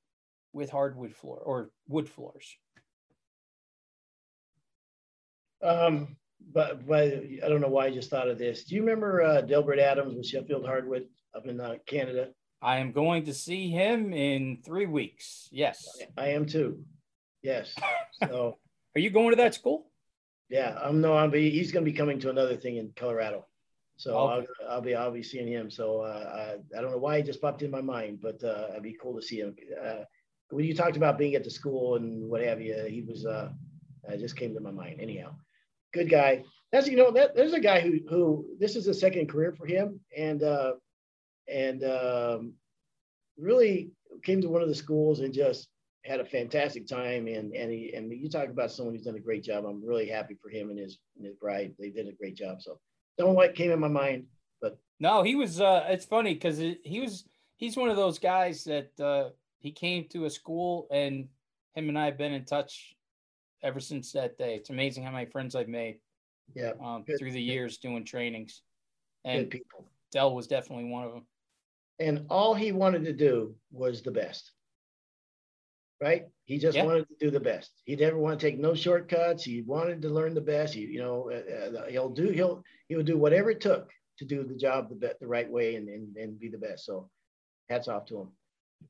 with 0.52 0.70
hardwood 0.70 1.14
floor 1.14 1.38
or 1.38 1.70
wood 1.88 2.08
floors. 2.08 2.56
Um, 5.62 6.16
but, 6.52 6.86
but 6.86 7.04
I 7.04 7.48
don't 7.48 7.60
know 7.60 7.68
why 7.68 7.86
I 7.86 7.90
just 7.90 8.10
thought 8.10 8.28
of 8.28 8.38
this. 8.38 8.64
Do 8.64 8.74
you 8.74 8.82
remember 8.82 9.22
uh, 9.22 9.40
Delbert 9.40 9.78
Adams 9.78 10.14
with 10.14 10.26
Sheffield 10.26 10.66
Hardwood? 10.66 11.06
Up 11.34 11.46
in 11.46 11.60
uh, 11.60 11.76
Canada. 11.86 12.28
I 12.60 12.78
am 12.78 12.92
going 12.92 13.24
to 13.24 13.34
see 13.34 13.70
him 13.70 14.12
in 14.12 14.58
three 14.64 14.86
weeks. 14.86 15.48
Yes, 15.50 15.86
I 16.16 16.28
am 16.28 16.46
too. 16.46 16.84
Yes. 17.42 17.74
So, 18.28 18.56
are 18.94 19.00
you 19.00 19.10
going 19.10 19.30
to 19.30 19.36
that 19.36 19.52
school? 19.52 19.90
Yeah, 20.48 20.78
I'm 20.80 21.00
no. 21.00 21.14
I'll 21.14 21.28
be. 21.28 21.50
He's 21.50 21.72
going 21.72 21.84
to 21.84 21.90
be 21.90 21.96
coming 21.96 22.20
to 22.20 22.30
another 22.30 22.56
thing 22.56 22.76
in 22.76 22.92
Colorado. 22.94 23.46
So 23.96 24.16
okay. 24.16 24.46
I'll, 24.60 24.74
I'll, 24.74 24.80
be 24.80 24.94
I'll 24.94 25.10
be 25.10 25.22
seeing 25.22 25.48
him. 25.48 25.70
So 25.70 26.00
uh, 26.00 26.56
I, 26.74 26.78
I 26.78 26.82
don't 26.82 26.92
know 26.92 26.98
why 26.98 27.16
he 27.16 27.22
just 27.22 27.40
popped 27.40 27.62
in 27.62 27.70
my 27.70 27.80
mind, 27.80 28.20
but 28.22 28.42
uh, 28.44 28.68
it'd 28.70 28.82
be 28.82 28.96
cool 29.00 29.14
to 29.16 29.22
see 29.22 29.40
him. 29.40 29.56
Uh, 29.82 30.04
when 30.50 30.64
you 30.64 30.74
talked 30.74 30.96
about 30.96 31.18
being 31.18 31.34
at 31.34 31.44
the 31.44 31.50
school 31.50 31.96
and 31.96 32.28
what 32.28 32.42
have 32.42 32.60
you, 32.60 32.84
he 32.88 33.02
was 33.02 33.26
uh, 33.26 33.48
just 34.18 34.36
came 34.36 34.54
to 34.54 34.60
my 34.60 34.70
mind. 34.70 35.00
Anyhow, 35.00 35.34
good 35.92 36.10
guy. 36.10 36.44
That's 36.70 36.88
you 36.88 36.96
know 36.96 37.10
that 37.12 37.34
there's 37.34 37.54
a 37.54 37.60
guy 37.60 37.80
who 37.80 38.00
who 38.08 38.46
this 38.58 38.76
is 38.76 38.86
a 38.86 38.94
second 38.94 39.28
career 39.28 39.52
for 39.52 39.66
him, 39.66 40.00
and 40.16 40.42
uh, 40.42 40.72
and 41.52 41.84
um, 41.84 42.54
really 43.38 43.90
came 44.22 44.40
to 44.40 44.48
one 44.48 44.62
of 44.62 44.68
the 44.68 44.74
schools 44.74 45.20
and 45.20 45.32
just 45.32 45.68
had 46.04 46.20
a 46.20 46.24
fantastic 46.24 46.86
time. 46.86 47.26
And 47.26 47.54
and 47.54 47.70
he 47.70 47.92
and 47.94 48.10
you 48.10 48.28
talk 48.28 48.48
about 48.48 48.70
someone 48.70 48.94
who's 48.94 49.04
done 49.04 49.16
a 49.16 49.20
great 49.20 49.44
job. 49.44 49.64
I'm 49.64 49.84
really 49.84 50.08
happy 50.08 50.36
for 50.40 50.48
him 50.48 50.70
and 50.70 50.78
his 50.78 50.98
and 51.16 51.26
his 51.26 51.34
bride. 51.34 51.74
They 51.78 51.90
did 51.90 52.08
a 52.08 52.12
great 52.12 52.36
job. 52.36 52.60
So 52.60 52.78
don't 53.18 53.28
know 53.28 53.34
what 53.34 53.54
came 53.54 53.70
in 53.70 53.80
my 53.80 53.88
mind, 53.88 54.24
but 54.60 54.78
no, 55.00 55.22
he 55.22 55.34
was. 55.34 55.60
Uh, 55.60 55.86
it's 55.88 56.06
funny 56.06 56.34
because 56.34 56.58
he 56.58 57.00
was. 57.00 57.24
He's 57.56 57.76
one 57.76 57.90
of 57.90 57.96
those 57.96 58.18
guys 58.18 58.64
that 58.64 58.98
uh, 59.00 59.30
he 59.60 59.70
came 59.70 60.06
to 60.08 60.24
a 60.24 60.30
school 60.30 60.88
and 60.90 61.28
him 61.74 61.88
and 61.88 61.98
I 61.98 62.06
have 62.06 62.18
been 62.18 62.32
in 62.32 62.44
touch 62.44 62.96
ever 63.62 63.78
since 63.78 64.10
that 64.12 64.36
day. 64.36 64.56
It's 64.56 64.70
amazing 64.70 65.04
how 65.04 65.12
many 65.12 65.26
friends 65.26 65.54
I've 65.54 65.68
made. 65.68 65.98
Yeah, 66.54 66.72
um, 66.84 67.04
through 67.18 67.30
the 67.30 67.40
years 67.40 67.78
doing 67.78 68.04
trainings, 68.04 68.62
and 69.24 69.48
people. 69.48 69.86
Dell 70.10 70.34
was 70.34 70.46
definitely 70.46 70.84
one 70.84 71.04
of 71.04 71.12
them 71.12 71.24
and 71.98 72.26
all 72.30 72.54
he 72.54 72.72
wanted 72.72 73.04
to 73.04 73.12
do 73.12 73.54
was 73.70 74.02
the 74.02 74.10
best. 74.10 74.50
Right? 76.00 76.24
He 76.46 76.58
just 76.58 76.76
wanted 76.82 77.06
to 77.08 77.14
do 77.20 77.30
the 77.30 77.38
best. 77.38 77.70
He 77.84 77.94
never 77.94 78.18
want 78.18 78.38
to 78.38 78.44
take 78.44 78.58
no 78.58 78.74
shortcuts. 78.74 79.44
He 79.44 79.62
wanted 79.62 80.02
to 80.02 80.08
learn 80.08 80.34
the 80.34 80.40
best. 80.40 80.74
He, 80.74 80.80
you 80.80 81.00
know, 81.00 81.30
uh, 81.30 81.78
uh, 81.78 81.86
he'll 81.86 82.10
do 82.10 82.30
he'll 82.30 82.64
he 82.88 82.96
would 82.96 83.06
do 83.06 83.16
whatever 83.16 83.50
it 83.50 83.60
took 83.60 83.90
to 84.18 84.24
do 84.24 84.42
the 84.42 84.56
job 84.56 84.88
the 84.88 84.96
be- 84.96 85.18
the 85.20 85.26
right 85.26 85.48
way 85.48 85.76
and, 85.76 85.88
and 85.88 86.16
and 86.16 86.40
be 86.40 86.48
the 86.48 86.58
best. 86.58 86.84
So, 86.84 87.08
hats 87.70 87.86
off 87.86 88.06
to 88.06 88.18
him. 88.18 88.28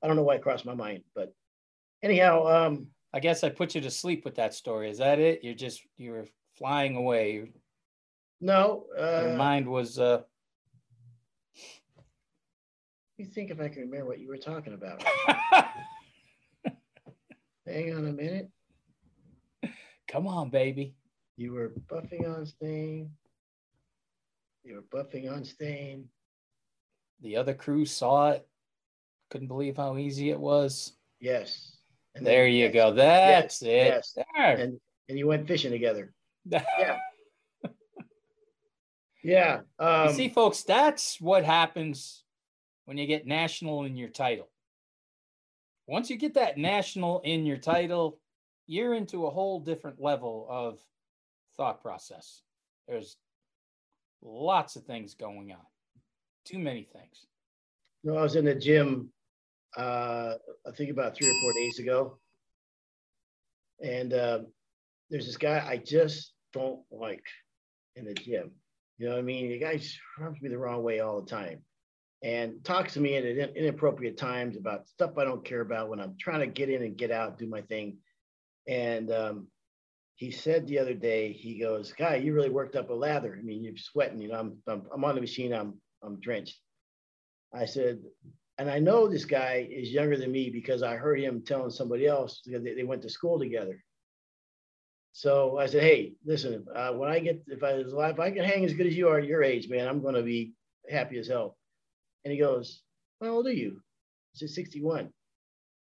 I 0.02 0.06
don't 0.06 0.16
know 0.16 0.22
why 0.22 0.36
it 0.36 0.42
crossed 0.42 0.64
my 0.64 0.74
mind, 0.74 1.02
but 1.14 1.34
anyhow, 2.02 2.46
um, 2.46 2.86
I 3.12 3.20
guess 3.20 3.44
I 3.44 3.50
put 3.50 3.74
you 3.74 3.82
to 3.82 3.90
sleep 3.90 4.24
with 4.24 4.36
that 4.36 4.54
story. 4.54 4.90
Is 4.90 4.98
that 4.98 5.18
it? 5.18 5.44
You're 5.44 5.54
just 5.54 5.82
you 5.98 6.12
were 6.12 6.26
flying 6.56 6.96
away. 6.96 7.50
No, 8.40 8.86
uh, 8.98 9.26
Your 9.26 9.36
mind 9.36 9.68
was 9.68 9.98
uh 9.98 10.22
you 13.22 13.28
think 13.28 13.50
if 13.52 13.60
I 13.60 13.68
can 13.68 13.82
remember 13.82 14.06
what 14.06 14.18
you 14.18 14.26
were 14.28 14.36
talking 14.36 14.74
about. 14.74 15.00
Hang 17.66 17.94
on 17.94 18.08
a 18.08 18.12
minute. 18.12 18.50
come 20.08 20.26
on, 20.26 20.50
baby. 20.50 20.96
You 21.36 21.52
were 21.52 21.72
buffing 21.88 22.28
on 22.28 22.44
Stain. 22.44 23.10
You 24.64 24.74
were 24.74 24.82
buffing 25.04 25.32
on 25.32 25.44
Stain. 25.44 26.08
The 27.20 27.36
other 27.36 27.54
crew 27.54 27.86
saw 27.86 28.30
it. 28.30 28.44
Couldn't 29.30 29.46
believe 29.46 29.76
how 29.76 29.96
easy 29.96 30.30
it 30.30 30.40
was. 30.40 30.94
Yes. 31.20 31.76
And 32.16 32.26
there 32.26 32.46
then- 32.46 32.54
you 32.54 32.64
yes, 32.64 32.74
go. 32.74 32.92
That's 32.92 33.62
yes, 33.62 34.14
it. 34.16 34.26
yes. 34.36 34.58
And 34.58 34.80
and 35.08 35.18
you 35.18 35.28
went 35.28 35.46
fishing 35.46 35.70
together. 35.70 36.12
Yeah. 36.50 36.98
Yeah. 39.24 39.60
Um, 39.78 40.08
you 40.08 40.14
see, 40.14 40.28
folks, 40.28 40.64
that's 40.64 41.20
what 41.20 41.44
happens 41.44 42.21
when 42.92 42.98
you 42.98 43.06
get 43.06 43.26
national 43.26 43.84
in 43.84 43.96
your 43.96 44.10
title. 44.10 44.50
Once 45.86 46.10
you 46.10 46.18
get 46.18 46.34
that 46.34 46.58
national 46.58 47.20
in 47.20 47.46
your 47.46 47.56
title, 47.56 48.18
you're 48.66 48.92
into 48.92 49.24
a 49.24 49.30
whole 49.30 49.58
different 49.60 49.98
level 49.98 50.46
of 50.50 50.78
thought 51.56 51.80
process. 51.80 52.42
There's 52.86 53.16
lots 54.20 54.76
of 54.76 54.84
things 54.84 55.14
going 55.14 55.52
on, 55.52 55.64
too 56.44 56.58
many 56.58 56.82
things. 56.82 57.24
No, 58.04 58.18
I 58.18 58.22
was 58.24 58.36
in 58.36 58.44
the 58.44 58.54
gym, 58.54 59.08
uh, 59.78 60.34
I 60.66 60.70
think 60.76 60.90
about 60.90 61.16
three 61.16 61.30
or 61.30 61.40
four 61.40 61.52
days 61.54 61.78
ago. 61.78 62.18
And 63.82 64.12
uh, 64.12 64.40
there's 65.08 65.24
this 65.24 65.38
guy 65.38 65.64
I 65.66 65.78
just 65.78 66.34
don't 66.52 66.82
like 66.90 67.24
in 67.96 68.04
the 68.04 68.12
gym. 68.12 68.50
You 68.98 69.06
know 69.06 69.12
what 69.12 69.20
I 69.20 69.22
mean? 69.22 69.48
The 69.48 69.58
guy 69.58 69.80
rubs 70.18 70.42
me 70.42 70.50
the 70.50 70.58
wrong 70.58 70.82
way 70.82 71.00
all 71.00 71.22
the 71.22 71.30
time 71.30 71.62
and 72.22 72.64
talks 72.64 72.94
to 72.94 73.00
me 73.00 73.16
at 73.16 73.24
inappropriate 73.24 74.16
times 74.16 74.56
about 74.56 74.88
stuff 74.88 75.18
I 75.18 75.24
don't 75.24 75.44
care 75.44 75.60
about 75.60 75.88
when 75.88 76.00
I'm 76.00 76.16
trying 76.18 76.40
to 76.40 76.46
get 76.46 76.70
in 76.70 76.82
and 76.82 76.96
get 76.96 77.10
out, 77.10 77.38
do 77.38 77.48
my 77.48 77.62
thing. 77.62 77.98
And 78.68 79.10
um, 79.10 79.48
he 80.14 80.30
said 80.30 80.66
the 80.66 80.78
other 80.78 80.94
day, 80.94 81.32
he 81.32 81.58
goes, 81.58 81.92
"Guy, 81.92 82.16
you 82.16 82.32
really 82.32 82.50
worked 82.50 82.76
up 82.76 82.90
a 82.90 82.94
lather. 82.94 83.36
I 83.38 83.42
mean, 83.42 83.64
you're 83.64 83.76
sweating. 83.76 84.20
You 84.20 84.28
know, 84.28 84.38
I'm 84.38 84.58
I'm, 84.68 84.82
I'm 84.94 85.04
on 85.04 85.16
the 85.16 85.20
machine. 85.20 85.52
I'm 85.52 85.74
I'm 86.02 86.20
drenched." 86.20 86.58
I 87.52 87.66
said, 87.66 87.98
and 88.58 88.70
I 88.70 88.78
know 88.78 89.08
this 89.08 89.24
guy 89.24 89.68
is 89.70 89.90
younger 89.90 90.16
than 90.16 90.32
me 90.32 90.50
because 90.50 90.82
I 90.82 90.96
heard 90.96 91.20
him 91.20 91.42
telling 91.44 91.70
somebody 91.70 92.06
else 92.06 92.42
they, 92.46 92.58
they 92.58 92.84
went 92.84 93.02
to 93.02 93.10
school 93.10 93.38
together. 93.38 93.82
So 95.12 95.58
I 95.58 95.66
said, 95.66 95.82
hey, 95.82 96.14
listen, 96.24 96.64
uh, 96.74 96.92
when 96.92 97.10
I 97.10 97.18
get, 97.18 97.42
if 97.46 97.62
I, 97.62 97.72
if 97.72 98.20
I 98.20 98.30
can 98.30 98.44
hang 98.44 98.64
as 98.64 98.72
good 98.72 98.86
as 98.86 98.96
you 98.96 99.08
are 99.08 99.18
at 99.18 99.26
your 99.26 99.42
age, 99.42 99.68
man, 99.68 99.86
I'm 99.86 100.00
going 100.00 100.14
to 100.14 100.22
be 100.22 100.54
happy 100.88 101.18
as 101.18 101.28
hell. 101.28 101.56
And 102.24 102.32
he 102.32 102.38
goes, 102.38 102.82
how 103.20 103.28
old 103.30 103.46
are 103.46 103.52
you? 103.52 103.80
I 104.34 104.38
said, 104.38 104.50
61. 104.50 105.10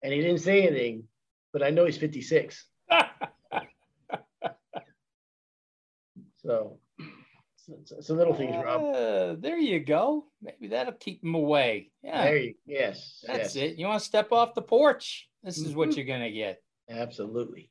And 0.02 0.12
he 0.12 0.20
didn't 0.20 0.40
say 0.40 0.66
anything, 0.66 1.04
but 1.52 1.62
I 1.62 1.70
know 1.70 1.84
he's 1.86 1.98
56. 1.98 2.64
So, 6.46 6.78
so, 7.56 7.96
so 8.00 8.14
little 8.14 8.34
things, 8.34 8.54
Rob. 8.62 8.82
Uh, 8.94 9.36
there 9.38 9.56
you 9.56 9.80
go. 9.80 10.26
Maybe 10.42 10.68
that'll 10.68 10.92
keep 10.92 11.22
them 11.22 11.34
away. 11.34 11.90
Yeah, 12.02 12.22
There 12.24 12.36
you, 12.36 12.54
yes. 12.66 13.24
that's 13.26 13.54
yes, 13.54 13.56
it. 13.56 13.78
You 13.78 13.86
want 13.86 14.00
to 14.00 14.04
step 14.04 14.30
off 14.30 14.54
the 14.54 14.60
porch? 14.60 15.26
This 15.42 15.56
is 15.58 15.74
what 15.74 15.88
Mhm. 15.90 15.96
you're 15.96 16.04
gonna 16.04 16.30
get. 16.30 16.62
Absolutely. 16.90 17.70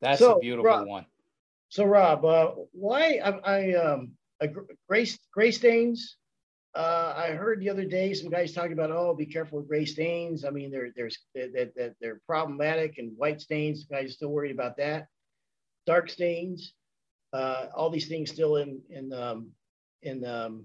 That's 0.00 0.20
So, 0.20 0.36
a 0.36 0.38
beautiful 0.38 0.66
Rob, 0.66 0.86
one. 0.86 1.06
So 1.68 1.84
Rob, 1.84 2.24
uh, 2.24 2.52
why 2.70 3.16
I, 3.16 3.30
I 3.30 3.74
um 3.74 4.12
a 4.38 4.46
gr- 4.46 4.70
gray 4.88 5.06
gray 5.32 5.50
stains? 5.50 6.16
Uh, 6.74 7.12
I 7.16 7.32
heard 7.32 7.60
the 7.60 7.68
other 7.68 7.84
day 7.84 8.14
some 8.14 8.30
guys 8.30 8.52
talking 8.52 8.72
about 8.72 8.90
oh 8.90 9.14
be 9.14 9.26
careful 9.26 9.58
with 9.58 9.68
gray 9.68 9.84
stains. 9.84 10.44
I 10.44 10.50
mean 10.50 10.70
they're 10.70 10.90
there's 10.96 11.18
that 11.34 11.72
that 11.76 11.94
they're 12.00 12.20
problematic 12.26 12.96
and 12.98 13.12
white 13.16 13.40
stains. 13.40 13.84
Guys 13.84 14.08
are 14.08 14.12
still 14.12 14.30
worried 14.30 14.52
about 14.52 14.78
that. 14.78 15.08
Dark 15.86 16.08
stains, 16.08 16.72
uh, 17.32 17.66
all 17.74 17.90
these 17.90 18.08
things 18.08 18.30
still 18.30 18.56
in 18.56 18.80
in 18.88 19.12
um, 19.12 19.50
in 20.02 20.24
um, 20.24 20.64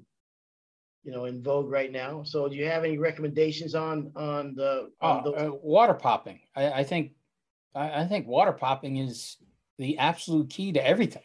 you 1.03 1.11
know 1.11 1.25
in 1.25 1.43
vogue 1.43 1.69
right 1.69 1.91
now. 1.91 2.23
So 2.23 2.47
do 2.47 2.55
you 2.55 2.67
have 2.67 2.85
any 2.85 2.97
recommendations 2.97 3.75
on 3.75 4.11
on 4.15 4.55
the 4.55 4.89
on 5.01 5.23
Oh, 5.25 5.33
uh, 5.33 5.51
water 5.61 5.93
popping. 5.93 6.39
I, 6.55 6.71
I 6.71 6.83
think, 6.83 7.13
I, 7.75 8.01
I 8.01 8.07
think 8.07 8.27
water 8.27 8.53
popping 8.53 8.97
is 8.97 9.37
the 9.77 9.97
absolute 9.97 10.49
key 10.49 10.71
to 10.73 10.85
everything. 10.85 11.23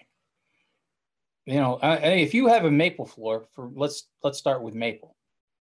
You 1.46 1.54
know, 1.54 1.78
I, 1.82 1.96
if 1.96 2.34
you 2.34 2.46
have 2.46 2.64
a 2.64 2.70
maple 2.70 3.06
floor, 3.06 3.46
for 3.52 3.70
let's 3.74 4.08
let's 4.22 4.38
start 4.38 4.62
with 4.62 4.74
maple. 4.74 5.16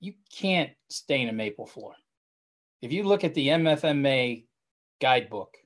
You 0.01 0.15
can't 0.33 0.71
stain 0.89 1.29
a 1.29 1.33
maple 1.33 1.67
floor. 1.67 1.95
If 2.83 2.93
you 2.93 3.03
look 3.03 3.25
at 3.25 3.35
the 3.35 3.49
MFMA 3.49 4.45
guidebook, 5.01 5.57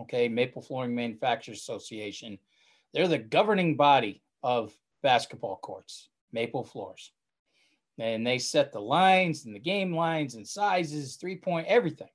okay, 0.00 0.28
Maple 0.28 0.60
Flooring 0.60 0.94
Manufacturers 0.94 1.58
Association, 1.58 2.38
they're 2.92 3.08
the 3.08 3.18
governing 3.18 3.76
body 3.76 4.22
of 4.42 4.76
basketball 5.02 5.56
courts, 5.56 6.08
maple 6.32 6.64
floors. 6.64 7.12
And 7.98 8.26
they 8.26 8.38
set 8.38 8.72
the 8.72 8.80
lines 8.80 9.46
and 9.46 9.54
the 9.54 9.60
game 9.60 9.94
lines 9.94 10.34
and 10.34 10.46
sizes, 10.46 11.16
three 11.16 11.36
point, 11.36 11.66
everything. 11.66 12.10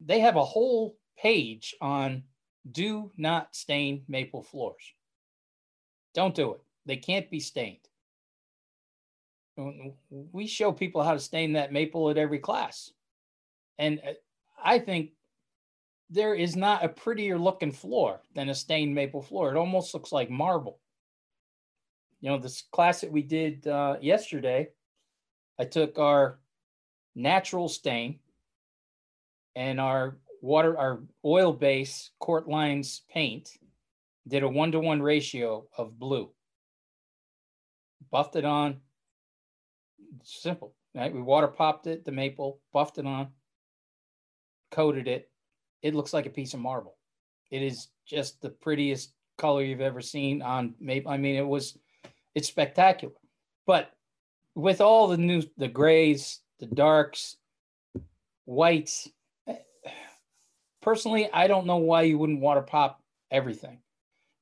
They 0.00 0.20
have 0.20 0.36
a 0.36 0.44
whole 0.44 0.96
page 1.16 1.76
on 1.80 2.24
do 2.72 3.12
not 3.16 3.54
stain 3.54 4.02
maple 4.08 4.42
floors. 4.42 4.94
Don't 6.14 6.34
do 6.34 6.52
it. 6.52 6.60
They 6.86 6.96
can't 6.96 7.30
be 7.30 7.40
stained. 7.40 7.78
We 10.10 10.46
show 10.46 10.72
people 10.72 11.02
how 11.02 11.12
to 11.12 11.20
stain 11.20 11.52
that 11.52 11.72
maple 11.72 12.10
at 12.10 12.16
every 12.16 12.38
class. 12.38 12.92
And 13.78 14.00
uh, 14.06 14.12
I 14.62 14.78
think 14.78 15.10
there 16.08 16.34
is 16.34 16.56
not 16.56 16.84
a 16.84 16.88
prettier 16.88 17.38
looking 17.38 17.72
floor 17.72 18.20
than 18.34 18.48
a 18.48 18.54
stained 18.54 18.94
maple 18.94 19.22
floor. 19.22 19.50
It 19.50 19.58
almost 19.58 19.94
looks 19.94 20.12
like 20.12 20.30
marble. 20.30 20.78
You 22.20 22.30
know, 22.30 22.38
this 22.38 22.62
class 22.72 23.00
that 23.00 23.12
we 23.12 23.22
did 23.22 23.66
uh, 23.66 23.96
yesterday, 24.00 24.68
I 25.58 25.64
took 25.64 25.98
our 25.98 26.38
natural 27.14 27.68
stain 27.68 28.18
and 29.56 29.80
our 29.80 30.16
water, 30.42 30.76
our 30.78 31.00
oil 31.24 31.52
base 31.52 32.10
court 32.18 32.48
lines 32.48 33.02
paint, 33.10 33.50
did 34.28 34.42
a 34.42 34.48
one 34.48 34.72
to 34.72 34.80
one 34.80 35.02
ratio 35.02 35.66
of 35.76 35.98
blue. 35.98 36.30
Buffed 38.10 38.36
it 38.36 38.44
on. 38.44 38.80
Simple, 40.22 40.74
right? 40.94 41.12
We 41.12 41.22
water 41.22 41.48
popped 41.48 41.86
it, 41.86 42.04
the 42.04 42.12
maple, 42.12 42.60
buffed 42.72 42.98
it 42.98 43.06
on, 43.06 43.28
coated 44.70 45.08
it. 45.08 45.30
It 45.82 45.94
looks 45.94 46.12
like 46.12 46.26
a 46.26 46.30
piece 46.30 46.54
of 46.54 46.60
marble. 46.60 46.96
It 47.50 47.62
is 47.62 47.88
just 48.06 48.40
the 48.40 48.50
prettiest 48.50 49.12
color 49.38 49.62
you've 49.62 49.80
ever 49.80 50.00
seen 50.00 50.42
on 50.42 50.74
maple. 50.80 51.10
I 51.10 51.16
mean, 51.16 51.36
it 51.36 51.46
was, 51.46 51.78
it's 52.34 52.48
spectacular. 52.48 53.14
But 53.66 53.92
with 54.54 54.80
all 54.80 55.08
the 55.08 55.16
new, 55.16 55.42
the 55.56 55.68
grays, 55.68 56.40
the 56.58 56.66
darks, 56.66 57.36
whites, 58.44 59.08
eh, 59.46 59.56
personally, 60.82 61.30
I 61.32 61.46
don't 61.46 61.66
know 61.66 61.76
why 61.76 62.02
you 62.02 62.18
wouldn't 62.18 62.40
water 62.40 62.62
pop 62.62 63.02
everything. 63.30 63.78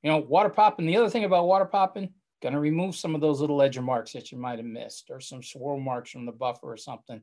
You 0.03 0.11
know, 0.11 0.19
water 0.19 0.49
popping, 0.49 0.87
the 0.87 0.97
other 0.97 1.11
thing 1.11 1.25
about 1.25 1.47
water 1.47 1.65
popping, 1.65 2.13
going 2.41 2.55
to 2.55 2.61
remove 2.61 2.95
some 2.95 3.15
of 3.15 3.21
those 3.21 3.41
little 3.41 3.59
edger 3.59 3.83
marks 3.83 4.13
that 4.13 4.31
you 4.31 4.39
might 4.39 4.59
have 4.59 4.67
missed 4.67 5.11
or 5.11 5.21
some 5.21 5.43
swirl 5.43 5.81
marks 5.81 6.11
from 6.11 6.25
the 6.25 6.33
buffer 6.33 6.71
or 6.73 6.77
something. 6.77 7.21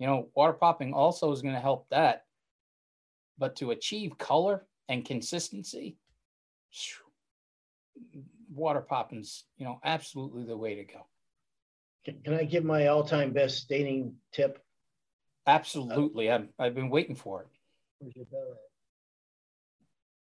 You 0.00 0.06
know, 0.06 0.28
water 0.34 0.52
popping 0.52 0.94
also 0.94 1.30
is 1.32 1.42
going 1.42 1.54
to 1.54 1.60
help 1.60 1.86
that. 1.90 2.24
But 3.38 3.56
to 3.56 3.70
achieve 3.70 4.18
color 4.18 4.66
and 4.88 5.04
consistency, 5.04 5.96
water 8.52 8.80
popping's, 8.80 9.44
you 9.56 9.64
know, 9.64 9.78
absolutely 9.84 10.44
the 10.44 10.56
way 10.56 10.74
to 10.74 10.84
go. 10.84 11.06
Can, 12.04 12.20
can 12.24 12.34
I 12.34 12.44
give 12.44 12.64
my 12.64 12.88
all-time 12.88 13.32
best 13.32 13.58
staining 13.58 14.14
tip? 14.32 14.60
Absolutely. 15.46 16.30
I've, 16.30 16.48
I've 16.58 16.74
been 16.74 16.90
waiting 16.90 17.14
for 17.14 17.42
it. 17.42 17.48
Where's 18.00 18.16
your 18.16 18.24
bell 18.26 18.58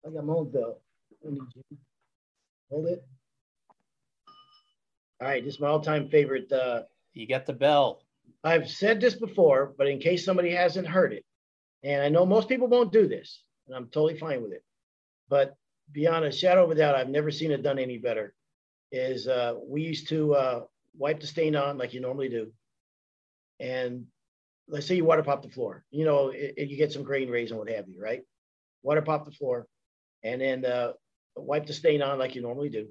at? 0.05 0.11
I 0.11 0.15
got 0.15 0.27
my 0.27 0.35
own 0.35 0.51
bell. 0.51 0.81
I 1.27 1.31
need 1.31 1.41
you. 1.55 1.79
Hold 2.71 2.87
it. 2.87 3.05
All 5.21 5.29
right, 5.29 5.45
this 5.45 5.55
is 5.55 5.61
my 5.61 5.69
all-time 5.69 6.09
favorite. 6.09 6.51
Uh, 6.51 6.83
You 7.13 7.27
get 7.27 7.47
the 7.47 7.53
bell. 7.53 8.03
I've 8.43 8.71
said 8.71 9.01
this 9.01 9.15
before, 9.15 9.75
but 9.77 9.87
in 9.89 9.99
case 9.99 10.25
somebody 10.25 10.51
hasn't 10.53 10.87
heard 10.87 11.13
it, 11.13 11.25
and 11.83 12.03
I 12.03 12.09
know 12.09 12.25
most 12.25 12.49
people 12.49 12.69
won't 12.69 12.93
do 12.93 13.07
this, 13.07 13.43
and 13.67 13.77
I'm 13.77 13.87
totally 13.89 14.19
fine 14.19 14.43
with 14.43 14.53
it. 14.53 14.65
But 15.29 15.57
beyond 15.93 16.25
a 16.25 16.33
shadow 16.33 16.65
of 16.65 16.71
a 16.71 16.75
doubt, 16.75 16.95
I've 16.95 17.09
never 17.11 17.31
seen 17.31 17.51
it 17.51 17.63
done 17.63 17.79
any 17.79 17.99
better. 17.99 18.35
Is 18.93 19.29
uh, 19.29 19.55
we 19.63 19.83
used 19.83 20.09
to 20.09 20.35
uh, 20.35 20.61
wipe 20.97 21.21
the 21.21 21.27
stain 21.27 21.55
on 21.57 21.77
like 21.79 21.93
you 21.93 22.01
normally 22.01 22.29
do, 22.29 22.53
and 23.61 24.07
let's 24.69 24.87
say 24.87 24.95
you 24.97 25.05
water 25.05 25.23
pop 25.23 25.43
the 25.43 25.49
floor. 25.51 25.85
You 25.91 26.05
know, 26.07 26.29
it, 26.29 26.55
it- 26.57 26.69
you 26.71 26.77
get 26.77 26.93
some 26.93 27.03
grain 27.03 27.29
rays 27.29 27.51
and 27.51 27.59
what 27.59 27.69
have 27.69 27.89
you, 27.89 28.01
right? 28.01 28.23
water 28.83 29.03
pop 29.03 29.27
the 29.27 29.31
floor, 29.33 29.67
and 30.23 30.41
then 30.41 30.65
uh, 30.65 30.93
wipe 31.37 31.67
the 31.67 31.73
stain 31.73 32.03
on 32.03 32.19
like 32.19 32.35
you 32.35 32.43
normally 32.43 32.69
do. 32.69 32.89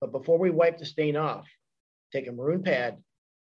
But 0.00 0.12
before 0.12 0.38
we 0.38 0.50
wipe 0.50 0.78
the 0.78 0.86
stain 0.86 1.16
off, 1.16 1.46
take 2.12 2.26
a 2.28 2.32
maroon 2.32 2.62
pad 2.62 2.98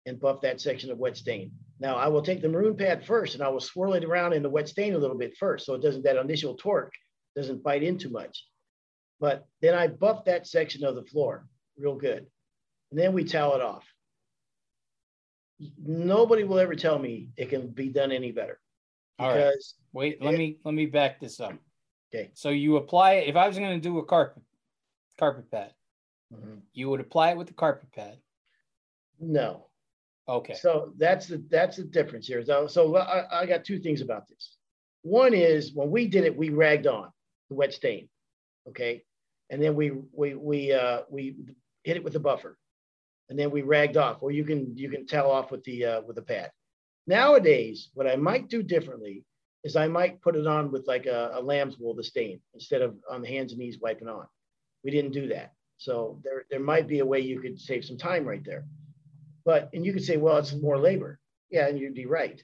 and 0.06 0.20
buff 0.20 0.42
that 0.42 0.62
section 0.62 0.92
of 0.92 0.98
wet 0.98 1.18
stain. 1.18 1.52
Now 1.80 1.96
I 1.96 2.08
will 2.08 2.22
take 2.22 2.42
the 2.42 2.50
maroon 2.50 2.76
pad 2.76 3.06
first 3.06 3.36
and 3.36 3.44
I 3.44 3.50
will 3.50 3.60
swirl 3.60 3.94
it 3.94 4.06
around 4.06 4.34
in 4.34 4.42
the 4.42 4.50
wet 4.50 4.68
stain 4.68 4.94
a 4.94 4.98
little 4.98 5.18
bit 5.18 5.38
first 5.38 5.66
so 5.66 5.74
it 5.76 5.82
doesn't, 5.82 6.04
that 6.04 6.18
initial 6.18 6.56
torque 6.56 6.94
doesn't 7.36 7.64
bite 7.64 7.84
in 7.84 7.98
too 7.98 8.10
much. 8.10 8.46
But 9.20 9.46
then 9.62 9.74
I 9.76 9.88
buff 9.88 10.26
that 10.26 10.48
section 10.48 10.84
of 10.84 10.96
the 10.96 11.04
floor 11.04 11.48
real 11.78 11.96
good. 11.96 12.26
And 12.92 13.00
then 13.00 13.14
we 13.14 13.24
towel 13.24 13.56
it 13.56 13.62
off. 13.62 13.86
Nobody 15.84 16.44
will 16.44 16.60
ever 16.60 16.76
tell 16.76 17.00
me 17.00 17.30
it 17.36 17.50
can 17.50 17.68
be 17.68 17.90
done 17.90 18.12
any 18.12 18.32
better. 18.32 18.60
All 19.20 19.36
right. 19.36 19.54
Wait, 19.94 20.22
let 20.22 20.36
me 20.36 20.60
let 20.64 20.76
me 20.76 20.86
back 20.86 21.20
this 21.20 21.40
up. 21.40 21.54
Okay. 22.14 22.32
So 22.34 22.50
you 22.50 22.78
apply 22.78 23.14
it. 23.14 23.30
If 23.30 23.36
I 23.36 23.48
was 23.48 23.58
going 23.58 23.80
to 23.80 23.82
do 23.90 23.98
a 24.00 24.06
carpet 24.06 24.44
carpet 25.20 25.50
pad, 25.52 25.74
Mhm. 26.34 26.62
you 26.74 26.90
would 26.90 27.00
apply 27.00 27.32
it 27.32 27.38
with 27.38 27.48
the 27.48 27.54
carpet 27.54 27.92
pad. 27.92 28.20
no. 29.20 29.64
Okay. 30.30 30.56
So 30.56 30.94
that's 30.98 31.28
the 31.28 31.38
that's 31.50 31.78
the 31.78 31.86
difference 31.86 32.28
here. 32.28 32.44
So, 32.44 32.68
so 32.68 32.98
I, 32.98 33.44
I 33.44 33.46
got 33.46 33.64
two 33.64 33.80
things 33.80 34.02
about 34.02 34.28
this. 34.28 34.58
One 35.04 35.34
is 35.34 35.74
when 35.74 35.90
we 35.90 36.06
did 36.08 36.26
it, 36.26 36.36
we 36.36 36.50
ragged 36.50 36.86
on 36.86 37.10
the 37.50 37.56
wet 37.56 37.72
stain, 37.74 38.10
okay, 38.68 39.06
and 39.50 39.64
then 39.64 39.74
we 39.74 39.92
we 40.12 40.36
we 40.36 40.74
uh, 40.74 41.04
we 41.10 41.38
hit 41.86 41.96
it 41.96 42.04
with 42.04 42.12
the 42.12 42.20
buffer, 42.20 42.58
and 43.30 43.40
then 43.40 43.52
we 43.52 43.62
ragged 43.62 43.96
off, 43.96 44.18
or 44.22 44.32
you 44.32 44.44
can 44.44 44.76
you 44.76 44.90
can 44.90 45.06
tell 45.08 45.32
off 45.32 45.50
with 45.50 45.64
the 45.64 45.86
uh, 45.86 46.02
with 46.02 46.18
the 46.18 46.22
pad. 46.22 46.52
Nowadays, 47.08 47.90
what 47.94 48.06
I 48.06 48.18
might 48.18 48.50
do 48.50 48.62
differently 48.62 49.24
is 49.64 49.76
I 49.76 49.88
might 49.88 50.22
put 50.22 50.36
it 50.36 50.48
on 50.48 50.72
with 50.72 50.88
like 50.88 51.06
a, 51.06 51.32
a 51.34 51.42
lamb's 51.42 51.78
wool 51.78 51.96
to 51.96 52.04
stain 52.04 52.40
instead 52.54 52.82
of 52.82 52.96
on 53.10 53.22
the 53.22 53.28
hands 53.28 53.52
and 53.52 53.60
knees 53.60 53.80
wiping 53.82 54.08
on. 54.08 54.26
We 54.84 54.92
didn't 54.92 55.12
do 55.12 55.28
that, 55.30 55.54
so 55.78 56.20
there 56.24 56.46
there 56.50 56.60
might 56.60 56.88
be 56.88 57.00
a 57.00 57.06
way 57.06 57.20
you 57.20 57.40
could 57.40 57.60
save 57.60 57.84
some 57.84 57.98
time 57.98 58.26
right 58.26 58.44
there. 58.46 58.66
But, 59.48 59.70
and 59.74 59.86
you 59.86 59.94
could 59.94 60.04
say, 60.04 60.18
well, 60.18 60.36
it's 60.36 60.54
more 60.54 60.78
labor. 60.78 61.22
Yeah, 61.50 61.68
and 61.68 61.80
you'd 61.80 61.94
be 61.94 62.06
right. 62.06 62.44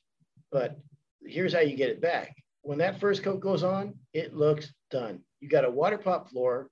But 0.53 0.79
here's 1.25 1.53
how 1.53 1.59
you 1.59 1.75
get 1.75 1.89
it 1.89 1.99
back. 1.99 2.33
When 2.61 2.77
that 2.77 3.01
first 3.01 3.23
coat 3.23 3.41
goes 3.41 3.61
on, 3.61 3.95
it 4.13 4.33
looks 4.33 4.73
done. 4.89 5.19
You 5.41 5.49
got 5.49 5.65
a 5.65 5.69
water 5.69 5.97
pop 5.97 6.29
floor 6.29 6.69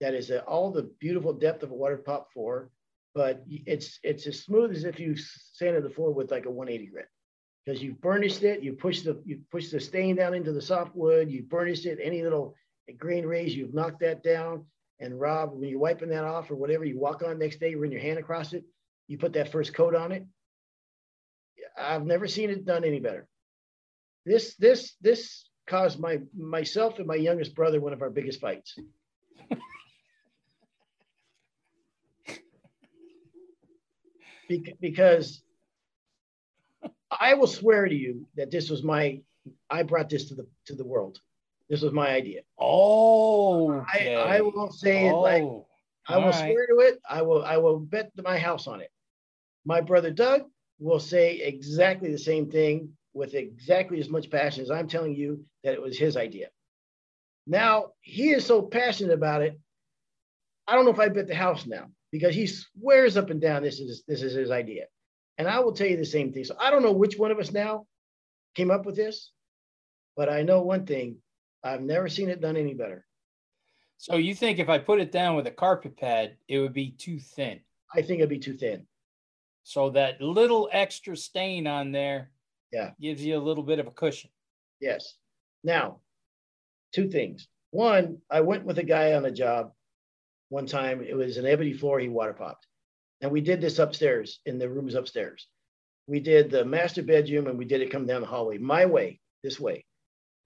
that 0.00 0.14
is 0.14 0.32
at 0.32 0.44
all 0.46 0.72
the 0.72 0.90
beautiful 0.98 1.32
depth 1.32 1.62
of 1.62 1.70
a 1.70 1.76
water 1.76 1.96
pop 1.96 2.32
floor, 2.32 2.70
but 3.14 3.44
it's 3.46 4.00
it's 4.02 4.26
as 4.26 4.42
smooth 4.42 4.72
as 4.72 4.82
if 4.82 4.98
you 4.98 5.14
sanded 5.16 5.84
the 5.84 5.90
floor 5.90 6.12
with 6.12 6.32
like 6.32 6.46
a 6.46 6.50
180 6.50 6.90
grit. 6.90 7.06
Because 7.64 7.82
you've 7.82 8.00
burnished 8.00 8.42
it, 8.42 8.62
you 8.62 8.72
push 8.72 9.02
the 9.02 9.20
you 9.24 9.40
push 9.50 9.68
the 9.68 9.80
stain 9.80 10.16
down 10.16 10.34
into 10.34 10.52
the 10.52 10.62
softwood, 10.62 11.30
you 11.30 11.42
burnished 11.42 11.86
it, 11.86 11.98
any 12.02 12.22
little 12.22 12.54
grain 12.96 13.26
rays, 13.26 13.54
you've 13.54 13.74
knocked 13.74 14.00
that 14.00 14.22
down. 14.22 14.64
And 15.00 15.20
Rob, 15.20 15.52
when 15.52 15.68
you're 15.68 15.78
wiping 15.78 16.08
that 16.08 16.24
off 16.24 16.50
or 16.50 16.56
whatever, 16.56 16.84
you 16.84 16.98
walk 16.98 17.22
on 17.22 17.38
next 17.38 17.60
day, 17.60 17.70
you 17.70 17.80
run 17.80 17.92
your 17.92 18.00
hand 18.00 18.18
across 18.18 18.52
it, 18.52 18.64
you 19.06 19.18
put 19.18 19.34
that 19.34 19.52
first 19.52 19.74
coat 19.74 19.94
on 19.94 20.12
it. 20.12 20.26
I've 21.76 22.06
never 22.06 22.26
seen 22.26 22.50
it 22.50 22.64
done 22.64 22.84
any 22.84 23.00
better. 23.00 23.28
This 24.24 24.54
this 24.56 24.94
this 25.00 25.48
caused 25.66 26.00
my 26.00 26.20
myself 26.36 26.98
and 26.98 27.06
my 27.06 27.14
youngest 27.14 27.54
brother 27.54 27.80
one 27.80 27.92
of 27.92 28.02
our 28.02 28.10
biggest 28.10 28.40
fights. 28.40 28.76
Because 34.80 35.42
I 37.10 37.34
will 37.34 37.46
swear 37.46 37.86
to 37.86 37.94
you 37.94 38.26
that 38.36 38.50
this 38.50 38.70
was 38.70 38.82
my 38.82 39.20
I 39.70 39.82
brought 39.82 40.08
this 40.08 40.26
to 40.26 40.34
the 40.34 40.46
to 40.66 40.74
the 40.74 40.84
world. 40.84 41.20
This 41.68 41.82
was 41.82 41.92
my 41.92 42.08
idea. 42.08 42.40
Oh. 42.58 43.84
I, 43.92 44.14
I 44.14 44.40
will 44.40 44.72
say 44.72 45.06
it 45.06 45.12
oh. 45.12 45.20
like 45.20 45.42
I 46.08 46.16
will 46.16 46.30
right. 46.30 46.34
swear 46.34 46.66
to 46.66 46.78
it. 46.80 47.00
I 47.08 47.22
will 47.22 47.44
I 47.44 47.58
will 47.58 47.78
bet 47.78 48.10
my 48.22 48.38
house 48.38 48.66
on 48.66 48.80
it. 48.80 48.90
My 49.64 49.80
brother 49.80 50.10
Doug 50.10 50.42
will 50.78 51.00
say 51.00 51.36
exactly 51.38 52.10
the 52.10 52.18
same 52.18 52.50
thing 52.50 52.90
with 53.12 53.34
exactly 53.34 54.00
as 54.00 54.08
much 54.08 54.30
passion 54.30 54.62
as 54.62 54.70
I'm 54.70 54.88
telling 54.88 55.14
you 55.14 55.44
that 55.64 55.74
it 55.74 55.82
was 55.82 55.98
his 55.98 56.16
idea. 56.16 56.48
Now 57.46 57.92
he 58.00 58.30
is 58.30 58.46
so 58.46 58.62
passionate 58.62 59.14
about 59.14 59.42
it. 59.42 59.58
I 60.66 60.74
don't 60.74 60.84
know 60.84 60.92
if 60.92 61.00
I 61.00 61.08
bet 61.08 61.26
the 61.26 61.34
house 61.34 61.66
now 61.66 61.86
because 62.12 62.34
he 62.34 62.46
swears 62.46 63.16
up 63.16 63.30
and 63.30 63.40
down 63.40 63.62
this 63.62 63.80
is 63.80 64.04
this 64.06 64.22
is 64.22 64.34
his 64.34 64.50
idea. 64.50 64.86
And 65.38 65.46
I 65.48 65.60
will 65.60 65.72
tell 65.72 65.86
you 65.86 65.96
the 65.96 66.04
same 66.04 66.32
thing. 66.32 66.44
So 66.44 66.56
I 66.60 66.70
don't 66.70 66.82
know 66.82 66.92
which 66.92 67.16
one 67.16 67.30
of 67.30 67.38
us 67.38 67.52
now 67.52 67.86
came 68.54 68.70
up 68.70 68.84
with 68.84 68.96
this, 68.96 69.30
but 70.16 70.28
I 70.28 70.42
know 70.42 70.62
one 70.62 70.84
thing. 70.84 71.18
I've 71.62 71.80
never 71.82 72.08
seen 72.08 72.28
it 72.28 72.40
done 72.40 72.56
any 72.56 72.74
better. 72.74 73.04
So 73.98 74.16
you 74.16 74.34
think 74.34 74.58
if 74.58 74.68
I 74.68 74.78
put 74.78 75.00
it 75.00 75.10
down 75.12 75.36
with 75.36 75.46
a 75.46 75.52
carpet 75.52 75.96
pad, 75.96 76.36
it 76.48 76.58
would 76.58 76.72
be 76.72 76.90
too 76.90 77.18
thin? 77.18 77.60
I 77.94 78.02
think 78.02 78.18
it'd 78.18 78.28
be 78.28 78.38
too 78.38 78.56
thin. 78.56 78.86
So 79.64 79.90
that 79.90 80.20
little 80.20 80.68
extra 80.72 81.16
stain 81.16 81.66
on 81.66 81.92
there, 81.92 82.30
Yeah. 82.72 82.92
gives 83.00 83.24
you 83.24 83.36
a 83.36 83.38
little 83.42 83.64
bit 83.64 83.78
of 83.78 83.86
a 83.86 83.90
cushion. 83.90 84.30
Yes. 84.80 85.14
Now, 85.64 86.00
two 86.92 87.08
things. 87.10 87.48
One, 87.70 88.22
I 88.30 88.40
went 88.40 88.64
with 88.64 88.78
a 88.78 88.84
guy 88.84 89.14
on 89.14 89.24
a 89.24 89.30
job 89.30 89.72
one 90.48 90.66
time. 90.66 91.02
It 91.02 91.14
was 91.16 91.36
an 91.36 91.46
ebony 91.46 91.72
floor 91.74 91.98
he 91.98 92.08
water 92.08 92.32
popped. 92.34 92.66
And 93.20 93.30
we 93.30 93.40
did 93.40 93.60
this 93.60 93.78
upstairs 93.78 94.40
in 94.46 94.58
the 94.58 94.68
rooms 94.68 94.94
upstairs. 94.94 95.48
We 96.06 96.20
did 96.20 96.50
the 96.50 96.64
master 96.64 97.02
bedroom 97.02 97.46
and 97.48 97.58
we 97.58 97.64
did 97.64 97.82
it 97.82 97.90
come 97.90 98.06
down 98.06 98.20
the 98.20 98.26
hallway, 98.26 98.58
my 98.58 98.86
way, 98.86 99.20
this 99.42 99.58
way, 99.60 99.84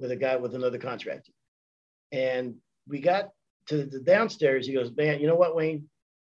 with 0.01 0.11
a 0.11 0.17
guy 0.17 0.37
with 0.37 0.55
another 0.55 0.79
contractor. 0.79 1.33
And 2.11 2.57
we 2.89 3.01
got 3.01 3.31
to 3.69 3.85
the 3.85 4.01
downstairs. 4.01 4.67
He 4.67 4.73
goes, 4.73 4.91
Man, 4.97 5.21
you 5.21 5.27
know 5.27 5.37
what, 5.37 5.55
Wayne? 5.55 5.89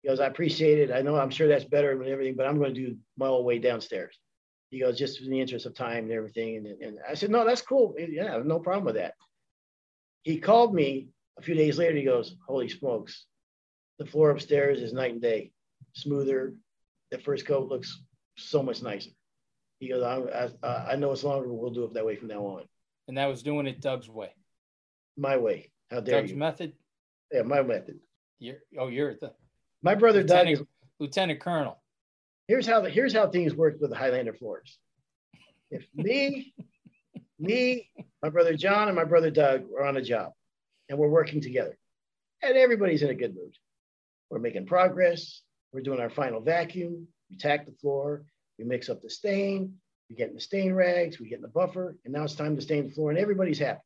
He 0.02 0.10
goes, 0.10 0.19
I 0.19 0.28
appreciate 0.28 0.78
it. 0.78 0.93
I 0.93 1.02
know 1.02 1.15
I'm 1.15 1.32
sure 1.32 1.48
that's 1.48 1.65
better 1.65 1.91
and 1.91 2.08
everything, 2.08 2.36
but 2.36 2.45
I'm 2.45 2.60
going 2.60 2.76
to 2.76 2.80
do 2.88 2.98
my 3.17 3.28
whole 3.28 3.43
way 3.43 3.58
downstairs. 3.58 4.19
He 4.69 4.80
goes, 4.80 4.98
just 4.98 5.21
in 5.21 5.30
the 5.30 5.39
interest 5.39 5.65
of 5.65 5.74
time 5.74 6.04
and 6.04 6.12
everything. 6.12 6.58
And, 6.58 6.67
and 6.82 6.98
I 7.10 7.13
said, 7.13 7.32
no, 7.32 7.45
that's 7.45 7.62
cool. 7.62 7.95
Yeah, 7.98 8.39
no 8.43 8.60
problem 8.60 8.86
with 8.86 8.95
that. 8.95 9.13
He 10.24 10.38
called 10.38 10.74
me 10.76 11.08
a 11.39 11.41
few 11.41 11.56
days 11.56 11.78
later. 11.78 11.95
He 11.95 12.04
goes, 12.04 12.36
holy 12.48 12.69
smokes, 12.69 13.26
the 14.00 14.06
floor 14.06 14.32
upstairs 14.32 14.82
is 14.82 14.93
night 14.93 15.13
and 15.13 15.21
day, 15.21 15.52
smoother. 15.96 16.54
The 17.12 17.18
first 17.20 17.46
coat 17.46 17.70
looks 17.70 18.02
so 18.38 18.62
much 18.62 18.82
nicer. 18.82 19.12
He 19.80 19.90
goes, 19.90 20.04
I, 20.04 20.50
I, 20.66 20.94
I 20.94 20.96
know 20.96 21.12
it's 21.12 21.24
longer, 21.24 21.48
but 21.48 21.56
we'll 21.56 21.72
do 21.72 21.84
it 21.86 21.94
that 21.94 22.06
way 22.06 22.16
from 22.16 22.30
now 22.30 22.46
on. 22.46 22.64
And 23.08 23.18
that 23.18 23.28
was 23.28 23.44
doing 23.44 23.68
it 23.68 23.82
Doug's 23.82 24.10
way. 24.10 24.34
My 25.18 25.38
way. 25.38 25.72
How 25.92 26.00
dare 26.00 26.22
Doug's 26.22 26.32
you? 26.32 26.38
method. 26.38 26.74
Yeah, 27.32 27.44
my 27.44 27.62
method. 27.62 28.00
You're 28.40 28.58
oh, 28.78 28.88
you're 28.88 29.16
the 29.16 29.34
My 29.82 29.96
brother 29.96 30.24
Doug 30.24 30.48
is 30.48 30.60
lieutenant, 30.60 30.70
lieutenant 31.00 31.40
colonel. 31.40 31.82
here's 32.48 32.68
how 32.68 32.82
the, 32.82 32.90
here's 32.90 33.14
how 33.14 33.30
things 33.30 33.54
work 33.54 33.78
with 33.80 33.92
the 33.92 33.96
Highlander 33.96 34.34
floors. 34.34 34.78
If 35.72 35.86
me, 35.94 36.54
me, 37.40 37.90
my 38.22 38.30
brother 38.30 38.56
John, 38.56 38.88
and 38.88 38.96
my 38.96 39.06
brother 39.06 39.32
Doug 39.32 39.66
are 39.78 39.86
on 39.86 39.98
a 39.98 40.02
job, 40.02 40.34
and 40.90 40.98
we're 40.98 41.10
working 41.10 41.42
together, 41.42 41.78
and 42.42 42.58
everybody's 42.58 43.04
in 43.04 43.10
a 43.10 43.16
good 43.16 43.36
mood. 43.36 43.56
We're 44.30 44.40
making 44.40 44.66
progress. 44.66 45.42
We're 45.76 45.82
doing 45.82 46.00
our 46.00 46.10
final 46.10 46.40
vacuum. 46.40 47.06
We 47.30 47.36
tack 47.36 47.66
the 47.66 47.74
floor. 47.74 48.24
We 48.58 48.64
mix 48.64 48.88
up 48.88 49.02
the 49.02 49.10
stain. 49.10 49.74
We 50.10 50.16
get 50.16 50.30
in 50.30 50.36
the 50.36 50.40
stain 50.40 50.74
rags. 50.74 51.20
We 51.20 51.28
get 51.28 51.36
in 51.36 51.42
the 51.42 51.50
buffer, 51.50 51.98
and 52.06 52.14
now 52.14 52.24
it's 52.24 52.34
time 52.34 52.56
to 52.56 52.62
stain 52.62 52.88
the 52.88 52.94
floor, 52.94 53.10
and 53.10 53.20
everybody's 53.20 53.60
happy. 53.60 53.82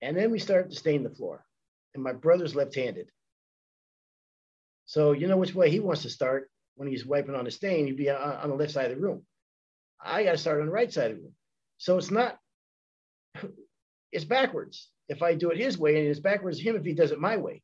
And 0.00 0.16
then 0.16 0.30
we 0.30 0.38
start 0.38 0.70
to 0.70 0.76
stain 0.76 1.02
the 1.02 1.10
floor, 1.10 1.44
and 1.94 2.02
my 2.02 2.14
brother's 2.14 2.56
left-handed. 2.56 3.10
So 4.86 5.12
you 5.12 5.26
know 5.26 5.36
which 5.36 5.54
way 5.54 5.70
he 5.70 5.78
wants 5.78 6.02
to 6.02 6.08
start 6.08 6.50
when 6.76 6.88
he's 6.88 7.04
wiping 7.04 7.34
on 7.34 7.44
the 7.44 7.50
stain, 7.50 7.86
he'd 7.86 7.98
be 7.98 8.08
on, 8.08 8.16
on 8.18 8.48
the 8.48 8.56
left 8.56 8.72
side 8.72 8.90
of 8.90 8.96
the 8.96 9.02
room. 9.02 9.26
I 10.02 10.24
got 10.24 10.32
to 10.32 10.38
start 10.38 10.60
on 10.60 10.66
the 10.68 10.72
right 10.72 10.90
side 10.90 11.10
of 11.10 11.18
the 11.18 11.22
room. 11.24 11.34
So 11.76 11.98
it's 11.98 12.10
not, 12.10 12.38
it's 14.12 14.24
backwards 14.24 14.88
if 15.10 15.22
I 15.22 15.34
do 15.34 15.50
it 15.50 15.58
his 15.58 15.76
way, 15.76 15.98
and 15.98 16.08
it's 16.08 16.20
backwards 16.20 16.58
him 16.58 16.76
if 16.76 16.84
he 16.86 16.94
does 16.94 17.10
it 17.10 17.20
my 17.20 17.36
way. 17.36 17.60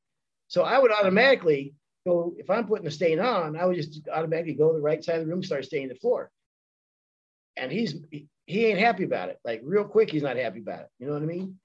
So 0.48 0.62
I 0.62 0.78
would 0.78 0.90
uh-huh. 0.90 1.04
automatically 1.04 1.74
go, 2.06 2.34
if 2.38 2.50
I'm 2.50 2.66
putting 2.66 2.84
the 2.84 2.90
stain 2.90 3.20
on, 3.20 3.56
I 3.56 3.64
would 3.64 3.76
just 3.76 4.06
automatically 4.12 4.54
go 4.54 4.68
to 4.68 4.74
the 4.74 4.82
right 4.82 5.02
side 5.02 5.20
of 5.20 5.26
the 5.26 5.32
room, 5.32 5.42
start 5.42 5.64
staining 5.64 5.88
the 5.88 5.94
floor. 5.94 6.30
And 7.56 7.70
he's, 7.70 7.96
he, 8.46 8.66
ain't 8.66 8.78
happy 8.78 9.04
about 9.04 9.28
it. 9.28 9.38
Like 9.44 9.60
real 9.64 9.84
quick, 9.84 10.10
he's 10.10 10.22
not 10.22 10.36
happy 10.36 10.60
about 10.60 10.80
it. 10.80 10.88
You 10.98 11.06
know 11.06 11.12
what 11.14 11.22
I 11.22 11.26
mean? 11.26 11.58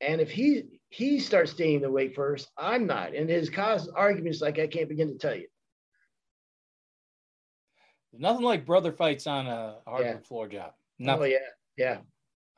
And 0.00 0.20
if 0.20 0.30
he 0.30 0.80
he 0.90 1.18
starts 1.18 1.52
staying 1.52 1.80
the 1.80 1.90
way 1.90 2.08
first, 2.08 2.50
I'm 2.58 2.86
not. 2.86 3.14
And 3.14 3.28
his 3.28 3.48
cause 3.50 3.88
arguments 3.88 4.40
like 4.40 4.58
I 4.58 4.66
can't 4.66 4.88
begin 4.88 5.08
to 5.08 5.18
tell 5.18 5.34
you. 5.34 5.46
There's 8.12 8.20
nothing 8.22 8.44
like 8.44 8.66
brother 8.66 8.92
fights 8.92 9.26
on 9.26 9.46
a 9.46 9.78
hardwood 9.86 10.14
Yeah. 10.14 10.18
floor 10.20 10.46
job. 10.48 10.72
Oh 10.72 11.04
Nothing. 11.04 11.32
yeah, 11.32 11.38
yeah. 11.76 11.98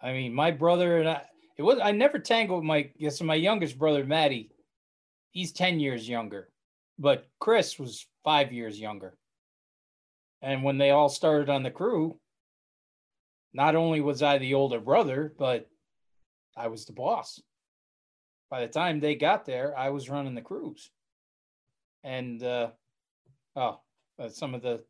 I 0.01 0.13
mean, 0.13 0.35
my 0.35 0.51
brother 0.51 0.99
and 0.99 1.09
I. 1.09 1.23
It 1.57 1.63
was 1.63 1.79
I 1.83 1.93
never 1.93 2.19
tangled 2.19 2.61
with 2.61 2.67
my. 2.67 2.91
Yes, 2.97 3.21
my 3.23 3.35
youngest 3.35 3.79
brother 3.79 4.05
Matty. 4.05 4.51
He's 5.31 5.53
ten 5.53 5.81
years 5.81 6.09
younger, 6.09 6.51
but 6.99 7.27
Chris 7.39 7.79
was 7.79 8.07
five 8.25 8.53
years 8.53 8.79
younger. 8.81 9.17
And 10.43 10.63
when 10.63 10.79
they 10.79 10.91
all 10.91 11.09
started 11.09 11.49
on 11.49 11.63
the 11.63 11.71
crew, 11.71 12.19
not 13.53 13.75
only 13.75 14.01
was 14.01 14.23
I 14.23 14.39
the 14.39 14.55
older 14.55 14.81
brother, 14.81 15.33
but 15.39 15.69
I 16.57 16.69
was 16.69 16.85
the 16.85 16.93
boss. 16.93 17.41
By 18.51 18.61
the 18.61 18.69
time 18.69 19.01
they 19.01 19.15
got 19.15 19.45
there, 19.45 19.77
I 19.77 19.91
was 19.91 20.09
running 20.09 20.35
the 20.35 20.43
crews. 20.43 20.91
And 22.05 22.43
uh, 22.43 22.71
oh, 23.57 23.81
uh, 24.19 24.29
some 24.29 24.55
of 24.55 24.63
the 24.63 24.85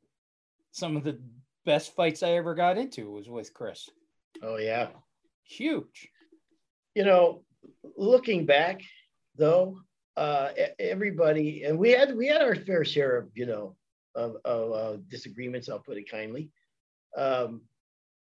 some 0.72 0.96
of 0.96 1.04
the 1.04 1.18
best 1.64 1.94
fights 1.94 2.22
I 2.22 2.32
ever 2.32 2.54
got 2.54 2.76
into 2.76 3.10
was 3.10 3.28
with 3.28 3.54
Chris. 3.54 3.88
Oh 4.42 4.58
yeah, 4.58 4.88
huge. 5.44 6.08
You 6.94 7.04
know, 7.04 7.44
looking 7.96 8.44
back 8.46 8.82
though, 9.36 9.78
uh, 10.16 10.48
everybody 10.78 11.64
and 11.64 11.78
we 11.78 11.90
had 11.90 12.16
we 12.16 12.26
had 12.26 12.42
our 12.42 12.54
fair 12.54 12.84
share 12.84 13.16
of 13.16 13.28
you 13.34 13.46
know 13.46 13.76
of, 14.14 14.36
of 14.44 14.72
uh, 14.72 14.96
disagreements. 15.08 15.68
I'll 15.68 15.78
put 15.78 15.98
it 15.98 16.10
kindly, 16.10 16.50
um, 17.16 17.60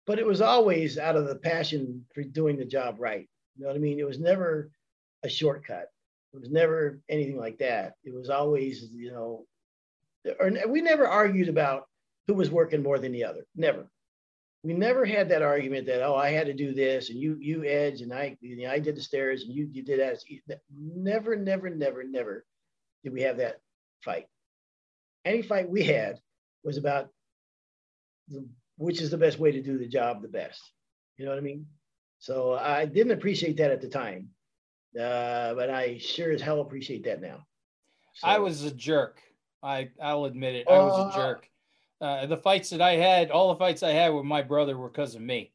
but 0.07 0.19
it 0.19 0.27
was 0.27 0.41
always 0.41 0.99
out 0.99 1.17
of 1.17 1.27
the 1.27 1.37
passion 1.37 2.05
for 2.15 2.23
doing 2.23 2.57
the 2.57 2.65
job 2.65 2.97
right. 2.99 3.29
You 3.57 3.63
know 3.63 3.69
what 3.69 3.77
I 3.77 3.81
mean? 3.81 3.99
It 3.99 4.07
was 4.07 4.19
never 4.19 4.71
a 5.23 5.29
shortcut. 5.29 5.87
It 6.35 6.41
was 6.41 6.51
never 6.51 7.01
anything 7.09 7.39
like 7.39 7.59
that. 7.59 7.95
It 8.05 8.15
was 8.15 8.29
always 8.29 8.91
you 8.93 9.13
know, 9.13 9.47
or 10.41 10.53
we 10.69 10.83
never 10.83 11.07
argued 11.07 11.49
about 11.49 11.85
who 12.27 12.35
was 12.35 12.51
working 12.51 12.83
more 12.83 12.99
than 12.99 13.13
the 13.13 13.25
other. 13.25 13.47
Never. 13.55 13.89
We 14.65 14.75
never 14.75 15.05
had 15.05 15.29
that 15.29 15.43
argument 15.43 15.87
that 15.87 16.03
oh 16.03 16.17
I 16.17 16.31
had 16.31 16.47
to 16.47 16.53
do 16.53 16.75
this 16.75 17.11
and 17.11 17.19
you 17.19 17.37
you 17.41 17.65
edge 17.65 18.01
and 18.01 18.13
I 18.13 18.37
you 18.41 18.57
know, 18.57 18.71
I 18.71 18.79
did 18.79 18.97
the 18.97 19.01
stairs 19.01 19.43
and 19.43 19.53
you 19.53 19.69
you 19.73 19.83
did 19.83 20.01
that. 20.01 20.61
Never 20.77 21.37
never 21.37 21.71
never 21.71 22.05
never 22.05 22.45
did 23.05 23.13
we 23.13 23.23
have 23.23 23.37
that 23.39 23.61
fight. 24.03 24.27
Any 25.25 25.43
fight 25.43 25.69
we 25.69 25.85
had 25.85 26.19
was 26.65 26.77
about 26.77 27.11
the, 28.29 28.47
which 28.77 29.01
is 29.01 29.11
the 29.11 29.19
best 29.19 29.39
way 29.39 29.53
to 29.53 29.63
do 29.63 29.79
the 29.79 29.89
job 29.89 30.23
the 30.23 30.29
best. 30.29 30.61
You 31.17 31.25
know 31.25 31.31
what 31.31 31.39
I 31.39 31.43
mean? 31.43 31.67
So 32.19 32.55
I 32.55 32.85
didn't 32.85 33.13
appreciate 33.13 33.57
that 33.59 33.71
at 33.71 33.81
the 33.81 33.89
time, 33.89 34.29
uh, 34.99 35.55
but 35.55 35.71
I 35.71 35.99
sure 35.99 36.33
as 36.33 36.41
hell 36.41 36.61
appreciate 36.61 37.05
that 37.05 37.21
now. 37.21 37.47
So, 38.15 38.27
I 38.27 38.39
was 38.39 38.65
a 38.65 38.73
jerk. 38.73 39.21
I 39.63 39.91
I'll 40.03 40.25
admit 40.25 40.57
it. 40.57 40.67
I 40.69 40.79
was 40.79 40.99
a 40.99 41.03
uh, 41.03 41.15
jerk. 41.15 41.49
Uh, 42.01 42.27
the 42.27 42.37
fights 42.37 42.71
that 42.71 42.81
I 42.81 42.93
had, 42.93 43.31
all 43.31 43.53
the 43.53 43.59
fights 43.59 43.83
I 43.83 43.91
had 43.91 44.11
with 44.11 44.25
my 44.25 44.43
brother 44.43 44.77
were 44.77 44.89
because 44.89 45.15
of 45.15 45.21
me. 45.21 45.53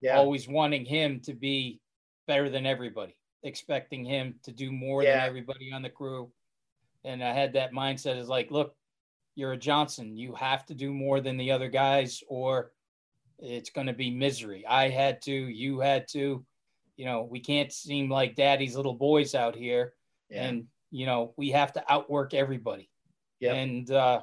Yeah. 0.00 0.16
Always 0.16 0.46
wanting 0.46 0.84
him 0.84 1.20
to 1.24 1.34
be 1.34 1.80
better 2.26 2.48
than 2.48 2.66
everybody, 2.66 3.16
expecting 3.42 4.04
him 4.04 4.36
to 4.44 4.52
do 4.52 4.70
more 4.70 5.02
yeah. 5.02 5.18
than 5.18 5.28
everybody 5.28 5.72
on 5.72 5.82
the 5.82 5.90
crew. 5.90 6.30
And 7.04 7.22
I 7.22 7.32
had 7.32 7.54
that 7.54 7.72
mindset 7.72 8.16
is 8.16 8.28
like, 8.28 8.50
look, 8.50 8.74
you're 9.34 9.52
a 9.52 9.56
Johnson. 9.56 10.16
You 10.16 10.34
have 10.34 10.66
to 10.66 10.74
do 10.74 10.92
more 10.92 11.20
than 11.20 11.36
the 11.36 11.50
other 11.50 11.68
guys, 11.68 12.22
or 12.28 12.72
it's 13.38 13.70
going 13.70 13.86
to 13.88 13.92
be 13.92 14.10
misery. 14.10 14.64
I 14.66 14.88
had 14.88 15.22
to, 15.22 15.32
you 15.32 15.80
had 15.80 16.06
to. 16.12 16.44
You 16.96 17.04
know, 17.04 17.28
we 17.30 17.38
can't 17.38 17.72
seem 17.72 18.10
like 18.10 18.34
daddy's 18.34 18.74
little 18.74 18.94
boys 18.94 19.36
out 19.36 19.54
here. 19.54 19.92
Yeah. 20.30 20.46
And, 20.46 20.64
you 20.90 21.06
know, 21.06 21.32
we 21.36 21.50
have 21.50 21.72
to 21.74 21.84
outwork 21.88 22.34
everybody. 22.34 22.90
Yeah. 23.38 23.54
And, 23.54 23.88
uh, 23.88 24.22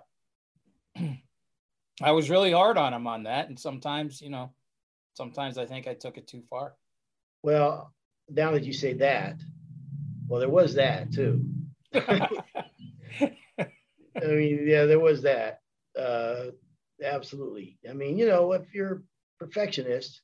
I 2.02 2.12
was 2.12 2.30
really 2.30 2.52
hard 2.52 2.78
on 2.78 2.94
him 2.94 3.08
on 3.08 3.24
that. 3.24 3.48
And 3.48 3.60
sometimes, 3.60 4.22
you 4.22 4.30
know, 4.30 4.52
sometimes 5.14 5.58
I 5.58 5.66
think 5.66 5.88
I 5.88 5.94
took 5.94 6.18
it 6.18 6.28
too 6.28 6.44
far. 6.50 6.76
Well, 7.44 7.94
now 8.30 8.52
that 8.52 8.64
you 8.64 8.74
say 8.74 8.94
that, 8.94 9.40
well, 10.28 10.40
there 10.40 10.50
was 10.50 10.76
that 10.76 11.12
too. 11.14 11.46
I 11.94 12.30
mean, 14.24 14.66
yeah, 14.68 14.86
there 14.86 15.00
was 15.00 15.22
that. 15.24 15.62
Uh, 15.98 16.48
absolutely. 17.04 17.78
I 17.90 17.94
mean, 17.94 18.18
you 18.18 18.28
know, 18.28 18.52
if 18.54 18.74
you're 18.74 19.04
perfectionist, 19.40 20.22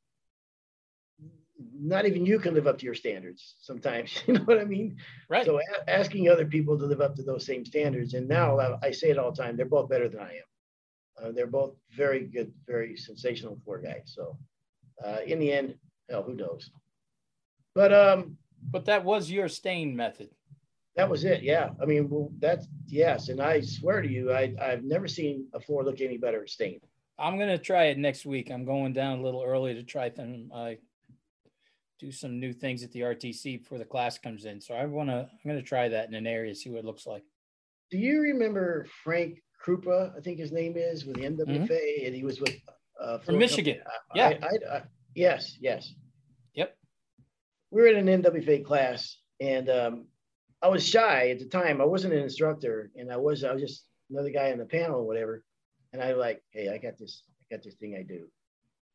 not 1.73 2.05
even 2.05 2.25
you 2.25 2.39
can 2.39 2.53
live 2.53 2.67
up 2.67 2.79
to 2.79 2.85
your 2.85 2.95
standards 2.95 3.55
sometimes. 3.61 4.23
You 4.27 4.33
know 4.35 4.43
what 4.43 4.59
I 4.59 4.65
mean? 4.65 4.97
Right. 5.29 5.45
So 5.45 5.59
a- 5.59 5.89
asking 5.89 6.29
other 6.29 6.45
people 6.45 6.77
to 6.77 6.85
live 6.85 7.01
up 7.01 7.15
to 7.15 7.23
those 7.23 7.45
same 7.45 7.65
standards, 7.65 8.13
and 8.13 8.27
now 8.27 8.59
I 8.81 8.91
say 8.91 9.09
it 9.09 9.17
all 9.17 9.31
the 9.31 9.41
time, 9.41 9.55
they're 9.57 9.65
both 9.65 9.89
better 9.89 10.09
than 10.09 10.19
I 10.19 10.31
am. 10.35 10.50
Uh, 11.23 11.31
they're 11.31 11.47
both 11.47 11.75
very 11.95 12.25
good, 12.25 12.51
very 12.65 12.95
sensational 12.95 13.57
floor 13.63 13.79
guys. 13.79 14.03
So 14.05 14.37
uh, 15.05 15.17
in 15.25 15.39
the 15.39 15.51
end, 15.51 15.75
hell, 16.09 16.23
who 16.23 16.35
knows? 16.35 16.69
But 17.73 17.93
um, 17.93 18.37
but 18.69 18.85
that 18.85 19.03
was 19.03 19.31
your 19.31 19.47
stain 19.47 19.95
method. 19.95 20.29
That 20.95 21.09
was 21.09 21.23
it. 21.23 21.41
Yeah. 21.41 21.69
I 21.81 21.85
mean, 21.85 22.09
well, 22.09 22.31
that's 22.39 22.67
yes. 22.85 23.29
And 23.29 23.41
I 23.41 23.61
swear 23.61 24.01
to 24.01 24.09
you, 24.09 24.33
I 24.33 24.53
I've 24.61 24.83
never 24.83 25.07
seen 25.07 25.47
a 25.53 25.59
floor 25.59 25.83
look 25.83 26.01
any 26.01 26.17
better 26.17 26.45
stained. 26.47 26.81
I'm 27.17 27.37
gonna 27.37 27.57
try 27.57 27.85
it 27.85 27.97
next 27.97 28.25
week. 28.25 28.49
I'm 28.51 28.65
going 28.65 28.93
down 28.93 29.19
a 29.19 29.21
little 29.21 29.43
early 29.43 29.73
to 29.73 29.83
try 29.83 30.09
them. 30.09 30.51
I 30.53 30.79
do 31.99 32.11
some 32.11 32.39
new 32.39 32.51
things 32.51 32.83
at 32.83 32.91
the 32.91 33.01
RTC 33.01 33.59
before 33.59 33.77
the 33.77 33.85
class 33.85 34.17
comes 34.17 34.45
in. 34.45 34.59
So 34.59 34.73
I 34.73 34.85
wanna 34.85 35.29
I'm 35.31 35.49
gonna 35.49 35.61
try 35.61 35.87
that 35.87 36.09
in 36.09 36.15
an 36.15 36.27
area, 36.27 36.53
see 36.55 36.69
what 36.69 36.79
it 36.79 36.85
looks 36.85 37.07
like. 37.07 37.23
Do 37.89 37.97
you 37.97 38.21
remember 38.21 38.85
Frank 39.03 39.41
Krupa, 39.65 40.15
I 40.17 40.21
think 40.21 40.39
his 40.39 40.51
name 40.51 40.75
is, 40.75 41.05
with 41.05 41.17
the 41.17 41.23
NWFA, 41.23 41.69
mm-hmm. 41.69 42.05
and 42.05 42.15
he 42.15 42.23
was 42.23 42.39
with 42.39 42.55
uh, 42.99 43.19
from 43.19 43.37
Michigan. 43.37 43.77
yeah. 44.15 44.33
I, 44.41 44.45
I, 44.45 44.77
I, 44.77 44.83
yes, 45.15 45.57
yes. 45.59 45.93
Yep. 46.53 46.75
We 47.71 47.81
were 47.81 47.87
in 47.87 48.07
an 48.07 48.23
NWFA 48.23 48.65
class, 48.65 49.17
and 49.39 49.69
um, 49.69 50.05
I 50.61 50.67
was 50.67 50.87
shy 50.87 51.29
at 51.29 51.39
the 51.39 51.45
time. 51.45 51.81
I 51.81 51.85
wasn't 51.85 52.13
an 52.13 52.21
instructor, 52.21 52.91
and 52.95 53.11
I 53.11 53.17
was 53.17 53.43
I 53.43 53.53
was 53.53 53.61
just 53.61 53.85
another 54.09 54.31
guy 54.31 54.51
on 54.51 54.57
the 54.57 54.65
panel 54.65 54.99
or 54.99 55.07
whatever. 55.07 55.43
And 55.93 56.01
I 56.01 56.13
like, 56.13 56.41
hey, 56.51 56.69
I 56.69 56.77
got 56.77 56.97
this, 56.97 57.23
I 57.41 57.55
got 57.55 57.63
this 57.63 57.75
thing 57.75 57.95
I 57.97 58.03
do, 58.03 58.27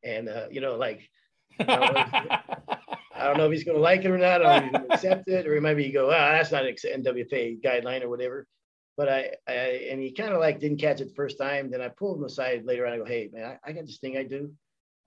and 0.05 0.29
uh, 0.29 0.47
you 0.51 0.61
know, 0.61 0.77
like. 0.77 1.01
I 3.19 3.29
don't 3.29 3.39
know 3.39 3.47
if 3.47 3.53
he's 3.53 3.65
going 3.65 3.79
to 3.79 3.83
like 3.83 4.05
it 4.05 4.11
or 4.11 4.19
not. 4.19 4.45
I 4.45 4.61
don't 4.61 4.73
know 4.73 4.79
if 4.79 4.81
he's 4.81 4.81
going 4.81 4.89
to 4.89 4.95
accept 4.95 5.29
it, 5.29 5.47
or 5.47 5.55
he 5.55 5.61
might 5.61 5.75
be 5.75 5.91
go, 5.91 6.11
ah, 6.11 6.33
that's 6.33 6.53
not 6.53 6.67
an 6.67 6.75
NWFA 6.75 7.63
guideline 7.63 8.03
or 8.03 8.11
whatever 8.11 8.47
but 8.97 9.09
I, 9.09 9.31
I 9.47 9.89
and 9.91 10.01
he 10.01 10.11
kind 10.11 10.33
of 10.33 10.41
like 10.41 10.59
didn't 10.59 10.81
catch 10.81 11.01
it 11.01 11.09
the 11.09 11.15
first 11.15 11.39
time. 11.39 11.71
Then 11.71 11.83
I 11.83 11.89
pulled 11.89 12.19
him 12.19 12.25
aside 12.25 12.65
later 12.65 12.87
on. 12.87 12.95
I 12.95 12.99
go, 12.99 13.05
hey 13.05 13.29
man, 13.33 13.45
I, 13.45 13.71
I 13.71 13.73
got 13.73 13.87
this 13.87 13.99
thing 13.99 14.17
I 14.17 14.23
do 14.23 14.53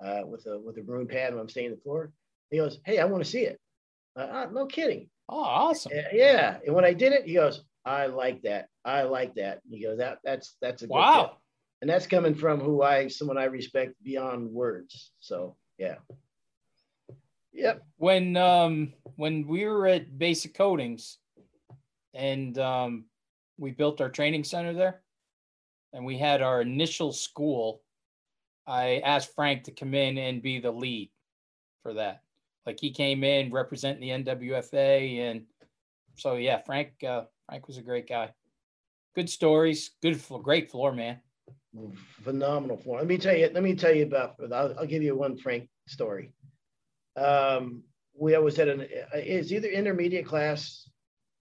uh, 0.03 0.21
with 0.25 0.45
a 0.45 0.59
with 0.59 0.77
a 0.77 0.81
broom 0.81 1.07
pad 1.07 1.33
when 1.33 1.41
I'm 1.41 1.49
staying 1.49 1.67
on 1.67 1.75
the 1.75 1.81
floor. 1.81 2.11
He 2.51 2.57
goes, 2.57 2.79
hey, 2.85 2.99
I 2.99 3.05
want 3.05 3.23
to 3.23 3.29
see 3.29 3.41
it. 3.41 3.59
Uh, 4.15 4.21
uh, 4.21 4.47
no 4.51 4.65
kidding. 4.65 5.09
Oh, 5.27 5.43
awesome. 5.43 5.91
Yeah. 6.11 6.57
And 6.65 6.75
when 6.75 6.85
I 6.85 6.93
did 6.93 7.13
it, 7.13 7.25
he 7.25 7.35
goes, 7.35 7.63
I 7.85 8.07
like 8.07 8.41
that. 8.43 8.67
I 8.83 9.03
like 9.03 9.35
that. 9.35 9.61
He 9.69 9.83
goes, 9.83 9.99
that 9.99 10.19
that's 10.23 10.55
that's 10.61 10.83
a 10.83 10.87
wow. 10.87 11.21
Tip. 11.21 11.37
And 11.81 11.89
that's 11.89 12.07
coming 12.07 12.35
from 12.35 12.59
who 12.59 12.81
I 12.81 13.07
someone 13.07 13.37
I 13.37 13.45
respect 13.45 13.93
beyond 14.03 14.51
words. 14.51 15.11
So 15.19 15.55
yeah. 15.77 15.95
Yep. 17.53 17.83
When 17.97 18.37
um 18.37 18.93
when 19.15 19.47
we 19.47 19.65
were 19.65 19.87
at 19.87 20.17
basic 20.17 20.53
coatings 20.53 21.17
and 22.13 22.57
um 22.57 23.05
we 23.59 23.71
built 23.71 24.01
our 24.01 24.09
training 24.09 24.43
center 24.43 24.73
there 24.73 25.01
and 25.93 26.05
we 26.05 26.17
had 26.17 26.41
our 26.41 26.61
initial 26.61 27.11
school. 27.11 27.81
I 28.65 29.01
asked 29.03 29.35
Frank 29.35 29.63
to 29.65 29.71
come 29.71 29.93
in 29.93 30.17
and 30.17 30.41
be 30.41 30.59
the 30.59 30.71
lead 30.71 31.09
for 31.83 31.93
that. 31.95 32.21
Like 32.65 32.79
he 32.79 32.91
came 32.91 33.23
in 33.23 33.51
representing 33.51 34.01
the 34.01 34.31
NWFA, 34.31 35.19
and 35.19 35.43
so 36.15 36.35
yeah, 36.35 36.61
Frank 36.61 36.91
uh, 37.07 37.23
Frank 37.47 37.67
was 37.67 37.77
a 37.77 37.81
great 37.81 38.07
guy. 38.07 38.31
Good 39.15 39.29
stories, 39.29 39.91
good, 40.01 40.21
great 40.43 40.69
floor 40.69 40.91
man. 40.91 41.19
Phenomenal 42.23 42.77
floor. 42.77 42.99
Let 42.99 43.07
me 43.07 43.17
tell 43.17 43.35
you. 43.35 43.49
Let 43.51 43.63
me 43.63 43.75
tell 43.75 43.95
you 43.95 44.03
about. 44.03 44.35
I'll, 44.53 44.75
I'll 44.77 44.85
give 44.85 45.01
you 45.01 45.15
one 45.15 45.37
Frank 45.37 45.67
story. 45.87 46.31
Um, 47.17 47.81
we 48.13 48.35
always 48.35 48.55
had 48.55 48.67
an. 48.67 48.85
It's 49.13 49.51
either 49.51 49.69
intermediate 49.69 50.27
class 50.27 50.87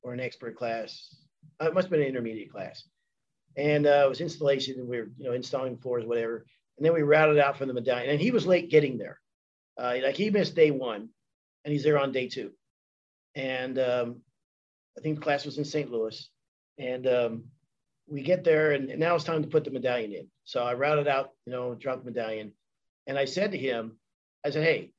or 0.03 0.15
an 0.15 0.21
expert 0.21 0.57
class 0.57 1.18
uh, 1.61 1.67
it 1.67 1.75
must 1.75 1.87
have 1.87 1.91
been 1.91 2.03
an 2.03 2.09
intermediate 2.09 2.53
class. 2.53 2.85
And 3.57 3.87
uh, 3.87 4.03
it 4.05 4.09
was 4.09 4.21
installation, 4.21 4.79
and 4.79 4.89
we 4.89 4.99
were, 4.99 5.11
you 5.17 5.25
know, 5.25 5.33
installing 5.33 5.79
floors, 5.79 6.05
whatever. 6.05 6.47
And 6.77 6.87
then 6.87 6.95
we 6.95 7.03
routed 7.03 7.39
out 7.39 7.59
for 7.59 7.67
the 7.67 7.75
medallion, 7.75 8.11
and 8.11 8.21
he 8.21 8.31
was 8.31 8.47
late 8.47 8.71
getting 8.71 8.99
there. 8.99 9.21
Uh, 9.77 9.97
like 10.03 10.17
he 10.17 10.31
missed 10.31 10.55
day 10.55 10.71
one, 10.71 11.09
and 11.65 11.73
he's 11.73 11.83
there 11.83 11.99
on 11.99 12.13
day 12.13 12.29
two. 12.29 12.53
And 13.35 13.79
um, 13.79 14.23
I 14.97 15.01
think 15.01 15.17
the 15.17 15.23
class 15.23 15.45
was 15.45 15.59
in 15.59 15.65
St. 15.65 15.91
Louis, 15.91 16.29
and 16.79 17.07
um, 17.07 17.45
we 18.07 18.23
get 18.23 18.45
there, 18.45 18.73
and, 18.73 18.91
and 18.91 19.01
now 19.01 19.15
it's 19.15 19.25
time 19.25 19.43
to 19.43 19.49
put 19.49 19.65
the 19.65 19.71
medallion 19.71 20.13
in. 20.13 20.29
So 20.45 20.63
I 20.63 20.75
routed 20.75 21.09
out, 21.09 21.31
you 21.47 21.53
know, 21.53 21.75
dropped 21.75 22.05
the 22.05 22.11
medallion, 22.11 22.53
and 23.07 23.19
I 23.19 23.25
said 23.25 23.53
to 23.53 23.59
him, 23.59 23.99
I 24.45 24.51
said, 24.51 24.65
"Hey, 24.65 24.93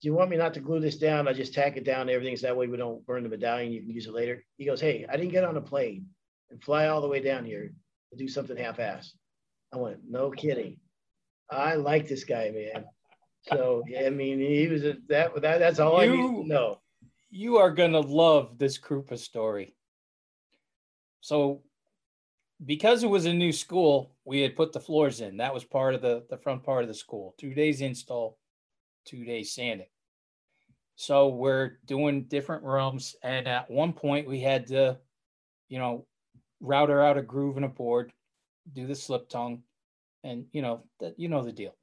do 0.00 0.08
you 0.08 0.14
want 0.14 0.30
me 0.30 0.36
not 0.36 0.54
to 0.54 0.60
glue 0.60 0.80
this 0.80 0.96
down? 0.96 1.28
I 1.28 1.32
just 1.34 1.52
tack 1.52 1.76
it 1.76 1.84
down 1.84 2.08
Everything's 2.08 2.40
that 2.40 2.56
way 2.56 2.66
we 2.66 2.78
don't 2.78 3.04
burn 3.06 3.22
the 3.22 3.28
medallion. 3.28 3.72
You 3.72 3.80
can 3.80 3.90
use 3.90 4.06
it 4.06 4.14
later. 4.14 4.42
He 4.56 4.64
goes, 4.64 4.80
Hey, 4.80 5.06
I 5.08 5.16
didn't 5.16 5.32
get 5.32 5.44
on 5.44 5.56
a 5.56 5.60
plane 5.60 6.06
and 6.50 6.62
fly 6.62 6.86
all 6.86 7.00
the 7.00 7.08
way 7.08 7.20
down 7.20 7.44
here 7.44 7.72
to 8.10 8.16
do 8.16 8.26
something 8.26 8.56
half-assed. 8.56 9.12
I 9.72 9.76
went, 9.76 9.98
no 10.08 10.30
kidding. 10.30 10.78
I 11.50 11.74
like 11.74 12.08
this 12.08 12.24
guy, 12.24 12.50
man. 12.50 12.84
So 13.48 13.82
I 13.98 14.10
mean, 14.10 14.38
he 14.38 14.68
was 14.68 14.84
a, 14.84 14.96
that, 15.08 15.40
that. 15.40 15.58
That's 15.58 15.78
all 15.78 16.04
you, 16.04 16.12
I 16.12 16.16
need 16.16 16.42
to 16.42 16.48
know. 16.48 16.78
You 17.30 17.56
are 17.58 17.70
gonna 17.70 18.00
love 18.00 18.58
this 18.58 18.78
Krupa 18.78 19.18
story. 19.18 19.74
So, 21.20 21.62
because 22.64 23.02
it 23.02 23.08
was 23.08 23.24
a 23.24 23.32
new 23.32 23.52
school, 23.52 24.14
we 24.24 24.40
had 24.42 24.56
put 24.56 24.72
the 24.72 24.80
floors 24.80 25.20
in. 25.20 25.38
That 25.38 25.54
was 25.54 25.64
part 25.64 25.94
of 25.94 26.02
the 26.02 26.24
the 26.28 26.36
front 26.36 26.62
part 26.64 26.82
of 26.82 26.88
the 26.88 26.94
school. 26.94 27.34
Two 27.38 27.54
days 27.54 27.80
install, 27.80 28.38
two 29.10 29.24
days 29.24 29.52
sanding. 29.52 29.88
So 30.94 31.28
we're 31.28 31.78
doing 31.86 32.24
different 32.24 32.62
rooms. 32.62 33.16
And 33.22 33.48
at 33.48 33.70
one 33.70 33.92
point 33.92 34.28
we 34.28 34.40
had 34.40 34.66
to, 34.68 34.98
you 35.68 35.78
know, 35.78 36.06
router 36.60 37.02
out 37.02 37.18
a 37.18 37.22
groove 37.22 37.56
in 37.56 37.64
a 37.64 37.68
board, 37.68 38.12
do 38.72 38.86
the 38.86 38.94
slip 38.94 39.28
tongue, 39.28 39.62
and 40.22 40.44
you 40.52 40.62
know 40.62 40.84
that 41.00 41.18
you 41.18 41.28
know 41.28 41.42
the 41.42 41.52
deal. 41.52 41.74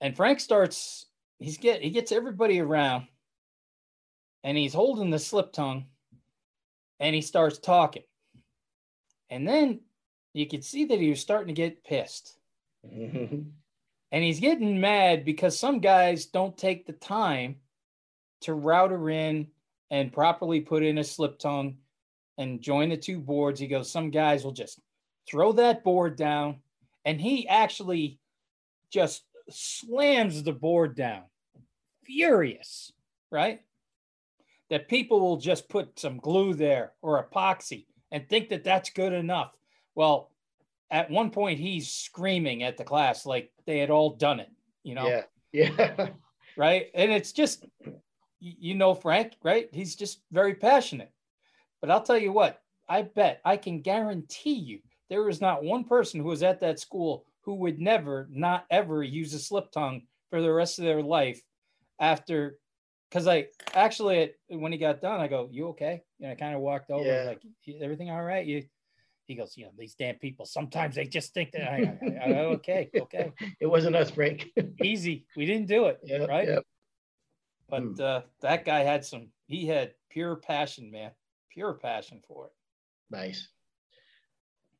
And 0.00 0.16
Frank 0.16 0.40
starts, 0.40 1.06
he's 1.38 1.58
get 1.58 1.82
he 1.82 1.90
gets 1.90 2.12
everybody 2.12 2.60
around 2.60 3.06
and 4.44 4.56
he's 4.56 4.74
holding 4.74 5.10
the 5.10 5.18
slip 5.18 5.52
tongue 5.52 5.86
and 7.00 7.14
he 7.14 7.20
starts 7.20 7.58
talking. 7.58 8.04
And 9.28 9.46
then 9.46 9.80
you 10.32 10.46
could 10.46 10.64
see 10.64 10.84
that 10.84 11.00
he 11.00 11.10
was 11.10 11.20
starting 11.20 11.48
to 11.48 11.60
get 11.60 11.82
pissed. 11.82 12.38
and 14.12 14.22
he's 14.22 14.40
getting 14.40 14.80
mad 14.80 15.24
because 15.24 15.58
some 15.58 15.80
guys 15.80 16.26
don't 16.26 16.56
take 16.56 16.86
the 16.86 16.92
time 16.92 17.56
to 18.42 18.54
router 18.54 19.10
in 19.10 19.48
and 19.90 20.12
properly 20.12 20.60
put 20.60 20.82
in 20.82 20.98
a 20.98 21.04
slip 21.04 21.38
tongue 21.38 21.76
and 22.38 22.60
join 22.60 22.90
the 22.90 22.96
two 22.96 23.18
boards. 23.18 23.60
He 23.60 23.66
goes, 23.66 23.90
Some 23.90 24.10
guys 24.10 24.44
will 24.44 24.52
just 24.52 24.80
throw 25.28 25.52
that 25.52 25.84
board 25.84 26.16
down. 26.16 26.60
And 27.04 27.20
he 27.20 27.48
actually 27.48 28.18
just 28.90 29.22
slams 29.48 30.42
the 30.42 30.52
board 30.52 30.96
down, 30.96 31.22
furious, 32.04 32.92
right? 33.30 33.60
That 34.70 34.88
people 34.88 35.20
will 35.20 35.36
just 35.36 35.68
put 35.68 35.98
some 35.98 36.18
glue 36.18 36.54
there 36.54 36.92
or 37.02 37.24
epoxy 37.24 37.86
and 38.10 38.28
think 38.28 38.48
that 38.48 38.64
that's 38.64 38.90
good 38.90 39.12
enough. 39.12 39.52
Well, 39.94 40.30
at 40.90 41.10
one 41.10 41.30
point, 41.30 41.58
he's 41.58 41.92
screaming 41.92 42.62
at 42.62 42.76
the 42.76 42.84
class 42.84 43.26
like 43.26 43.50
they 43.66 43.78
had 43.78 43.90
all 43.90 44.10
done 44.10 44.40
it, 44.40 44.50
you 44.82 44.94
know? 44.94 45.08
Yeah. 45.08 45.22
Yeah. 45.52 46.08
right. 46.56 46.86
And 46.94 47.10
it's 47.10 47.32
just, 47.32 47.66
you 48.40 48.74
know, 48.74 48.94
Frank, 48.94 49.32
right? 49.42 49.68
He's 49.72 49.96
just 49.96 50.20
very 50.30 50.54
passionate. 50.54 51.10
But 51.80 51.90
I'll 51.90 52.02
tell 52.02 52.18
you 52.18 52.32
what, 52.32 52.62
I 52.88 53.02
bet 53.02 53.40
I 53.44 53.56
can 53.56 53.80
guarantee 53.80 54.54
you 54.54 54.80
there 55.08 55.28
is 55.28 55.40
not 55.40 55.64
one 55.64 55.84
person 55.84 56.20
who 56.20 56.26
was 56.26 56.42
at 56.42 56.60
that 56.60 56.80
school 56.80 57.24
who 57.42 57.54
would 57.54 57.80
never, 57.80 58.28
not 58.30 58.66
ever 58.70 59.02
use 59.02 59.32
a 59.34 59.38
slip 59.38 59.70
tongue 59.70 60.02
for 60.30 60.42
the 60.42 60.52
rest 60.52 60.78
of 60.78 60.84
their 60.84 61.02
life 61.02 61.40
after. 62.00 62.58
Because 63.08 63.28
I 63.28 63.46
actually, 63.74 64.32
when 64.48 64.72
he 64.72 64.78
got 64.78 65.00
done, 65.00 65.20
I 65.20 65.28
go, 65.28 65.48
"You 65.52 65.68
okay?" 65.68 66.02
And 66.20 66.32
I 66.32 66.34
kind 66.34 66.56
of 66.56 66.60
walked 66.60 66.90
over, 66.90 67.04
yeah. 67.04 67.22
like, 67.22 67.40
"Everything 67.80 68.10
all 68.10 68.22
right?" 68.22 68.44
You, 68.44 68.64
he 69.26 69.34
goes, 69.34 69.56
"You 69.56 69.66
know, 69.66 69.72
these 69.78 69.94
damn 69.94 70.16
people. 70.16 70.46
Sometimes 70.46 70.94
they 70.94 71.06
just 71.06 71.34
think 71.34 71.52
that 71.52 71.70
I, 71.70 71.98
I, 72.02 72.30
I 72.30 72.38
okay, 72.56 72.90
okay." 72.96 73.32
It 73.60 73.66
wasn't 73.66 73.96
us, 73.96 74.10
Frank. 74.10 74.46
Easy. 74.82 75.26
We 75.36 75.46
didn't 75.46 75.68
do 75.68 75.86
it, 75.86 76.00
yeah, 76.04 76.24
right? 76.24 76.48
Yeah. 76.48 76.58
But 77.68 77.82
hmm. 77.82 77.94
uh, 78.00 78.20
that 78.42 78.64
guy 78.64 78.80
had 78.80 79.04
some. 79.04 79.28
He 79.46 79.66
had 79.66 79.92
pure 80.10 80.36
passion, 80.36 80.90
man. 80.90 81.10
Pure 81.50 81.74
passion 81.74 82.20
for 82.26 82.46
it. 82.46 82.52
Nice. 83.10 83.48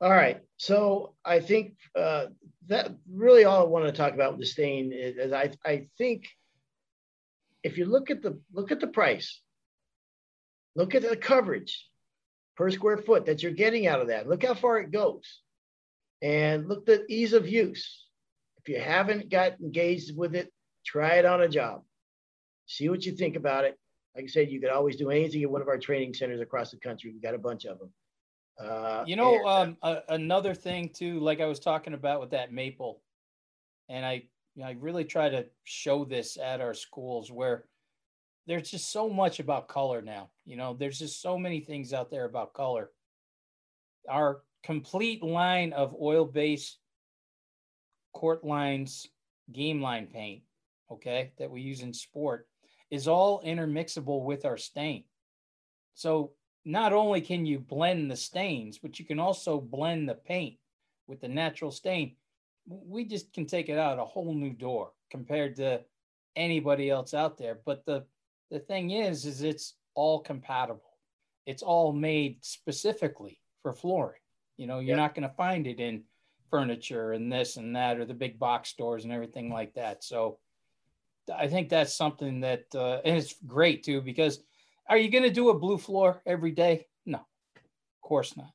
All 0.00 0.10
right. 0.10 0.40
So 0.58 1.14
I 1.24 1.40
think 1.40 1.74
uh, 1.94 2.26
that 2.68 2.94
really 3.10 3.44
all 3.44 3.62
I 3.62 3.68
want 3.68 3.86
to 3.86 3.92
talk 3.92 4.12
about 4.12 4.32
with 4.32 4.40
the 4.40 4.46
stain 4.46 4.92
is, 4.92 5.16
is, 5.16 5.32
I, 5.32 5.52
I 5.64 5.88
think 5.96 6.26
if 7.62 7.78
you 7.78 7.86
look 7.86 8.10
at 8.10 8.22
the 8.22 8.38
look 8.52 8.72
at 8.72 8.80
the 8.80 8.86
price, 8.86 9.40
look 10.74 10.94
at 10.94 11.02
the 11.02 11.16
coverage 11.16 11.86
per 12.56 12.70
square 12.70 12.96
foot 12.96 13.26
that 13.26 13.42
you're 13.42 13.52
getting 13.52 13.86
out 13.86 14.00
of 14.00 14.08
that. 14.08 14.28
Look 14.28 14.44
how 14.44 14.54
far 14.54 14.78
it 14.78 14.90
goes, 14.90 15.42
and 16.22 16.68
look 16.68 16.86
the 16.86 17.04
ease 17.08 17.32
of 17.32 17.48
use. 17.48 18.06
If 18.58 18.68
you 18.68 18.80
haven't 18.80 19.30
got 19.30 19.60
engaged 19.60 20.16
with 20.16 20.34
it, 20.34 20.52
try 20.84 21.14
it 21.14 21.24
on 21.24 21.42
a 21.42 21.48
job. 21.48 21.82
See 22.66 22.88
what 22.88 23.04
you 23.04 23.12
think 23.12 23.36
about 23.36 23.64
it. 23.64 23.78
Like 24.14 24.24
I 24.24 24.28
said, 24.28 24.50
you 24.50 24.60
could 24.60 24.70
always 24.70 24.96
do 24.96 25.10
anything 25.10 25.42
at 25.42 25.50
one 25.50 25.62
of 25.62 25.68
our 25.68 25.78
training 25.78 26.14
centers 26.14 26.40
across 26.40 26.70
the 26.70 26.78
country. 26.78 27.12
We've 27.12 27.22
got 27.22 27.34
a 27.34 27.38
bunch 27.38 27.64
of 27.66 27.78
them. 27.78 27.92
Uh, 28.58 29.04
you 29.06 29.14
know, 29.14 29.36
and, 29.36 29.46
um, 29.46 29.76
a, 29.82 30.14
another 30.14 30.54
thing 30.54 30.90
too, 30.92 31.20
like 31.20 31.40
I 31.40 31.46
was 31.46 31.60
talking 31.60 31.92
about 31.92 32.20
with 32.20 32.30
that 32.30 32.52
maple, 32.52 33.02
and 33.90 34.04
I, 34.04 34.24
you 34.54 34.62
know, 34.62 34.68
I 34.68 34.76
really 34.80 35.04
try 35.04 35.28
to 35.28 35.44
show 35.64 36.06
this 36.06 36.38
at 36.38 36.62
our 36.62 36.72
schools 36.72 37.30
where 37.30 37.66
there's 38.46 38.70
just 38.70 38.92
so 38.92 39.08
much 39.08 39.40
about 39.40 39.68
color 39.68 40.00
now. 40.00 40.30
You 40.44 40.56
know, 40.56 40.74
there's 40.74 40.98
just 40.98 41.20
so 41.20 41.38
many 41.38 41.60
things 41.60 41.92
out 41.92 42.10
there 42.10 42.24
about 42.24 42.54
color. 42.54 42.90
Our 44.08 44.42
complete 44.62 45.22
line 45.22 45.72
of 45.72 45.96
oil-based 46.00 46.78
court 48.12 48.44
lines, 48.44 49.08
game 49.52 49.80
line 49.80 50.06
paint, 50.06 50.42
okay, 50.90 51.32
that 51.38 51.50
we 51.50 51.60
use 51.60 51.82
in 51.82 51.92
sport, 51.92 52.48
is 52.90 53.08
all 53.08 53.42
intermixable 53.42 54.24
with 54.24 54.44
our 54.44 54.56
stain. 54.56 55.04
So 55.94 56.32
not 56.64 56.92
only 56.92 57.20
can 57.20 57.46
you 57.46 57.58
blend 57.58 58.10
the 58.10 58.16
stains, 58.16 58.78
but 58.78 58.98
you 58.98 59.04
can 59.04 59.18
also 59.18 59.60
blend 59.60 60.08
the 60.08 60.14
paint 60.14 60.56
with 61.06 61.20
the 61.20 61.28
natural 61.28 61.70
stain. 61.70 62.16
We 62.68 63.04
just 63.04 63.32
can 63.32 63.46
take 63.46 63.68
it 63.68 63.78
out 63.78 63.98
a 63.98 64.04
whole 64.04 64.34
new 64.34 64.52
door 64.52 64.92
compared 65.10 65.56
to 65.56 65.80
anybody 66.34 66.90
else 66.90 67.14
out 67.14 67.38
there. 67.38 67.58
But 67.64 67.84
the 67.86 68.04
the 68.50 68.58
thing 68.58 68.90
is, 68.90 69.24
is 69.24 69.42
it's 69.42 69.74
all 69.94 70.20
compatible. 70.20 70.82
It's 71.46 71.62
all 71.62 71.92
made 71.92 72.38
specifically 72.42 73.40
for 73.62 73.72
flooring. 73.72 74.20
You 74.56 74.66
know, 74.66 74.78
you're 74.78 74.96
yeah. 74.96 75.02
not 75.02 75.14
going 75.14 75.28
to 75.28 75.34
find 75.34 75.66
it 75.66 75.80
in 75.80 76.04
furniture 76.50 77.12
and 77.12 77.32
this 77.32 77.56
and 77.56 77.74
that 77.76 77.98
or 77.98 78.04
the 78.04 78.14
big 78.14 78.38
box 78.38 78.68
stores 78.68 79.04
and 79.04 79.12
everything 79.12 79.50
like 79.50 79.74
that. 79.74 80.04
So 80.04 80.38
I 81.34 81.48
think 81.48 81.68
that's 81.68 81.94
something 81.94 82.40
that, 82.40 82.64
uh, 82.74 83.00
and 83.04 83.16
it's 83.16 83.34
great 83.46 83.82
too 83.82 84.00
because 84.00 84.40
are 84.88 84.96
you 84.96 85.10
going 85.10 85.24
to 85.24 85.30
do 85.30 85.50
a 85.50 85.58
blue 85.58 85.78
floor 85.78 86.22
every 86.24 86.52
day? 86.52 86.86
No, 87.04 87.18
of 87.18 88.00
course 88.02 88.36
not. 88.36 88.52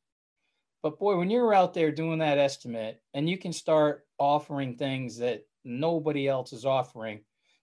But 0.82 0.98
boy, 0.98 1.18
when 1.18 1.30
you're 1.30 1.54
out 1.54 1.74
there 1.74 1.92
doing 1.92 2.20
that 2.20 2.38
estimate 2.38 3.00
and 3.14 3.30
you 3.30 3.38
can 3.38 3.54
start 3.54 4.06
offering 4.18 4.76
things 4.76 5.18
that 5.18 5.46
nobody 5.64 6.28
else 6.28 6.54
is 6.54 6.66
offering, 6.66 7.20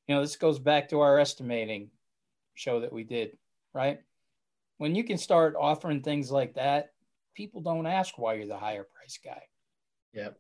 you 0.07 0.15
know, 0.15 0.21
this 0.21 0.37
goes 0.37 0.59
back 0.59 0.89
to 0.91 1.01
our 1.01 1.19
estimating 1.19 1.91
show 2.59 2.81
that 2.81 2.93
we 2.93 3.05
did, 3.05 3.37
right? 3.73 4.01
When 4.79 4.95
you 4.95 5.05
can 5.05 5.19
start 5.19 5.55
offering 5.59 6.03
things 6.03 6.31
like 6.31 6.55
that, 6.55 6.93
people 7.35 7.61
don't 7.61 7.87
ask 7.87 8.19
why 8.19 8.35
you're 8.35 8.47
the 8.47 8.59
higher 8.59 8.87
price 8.95 9.19
guy. 9.25 9.43
Yep. 10.13 10.39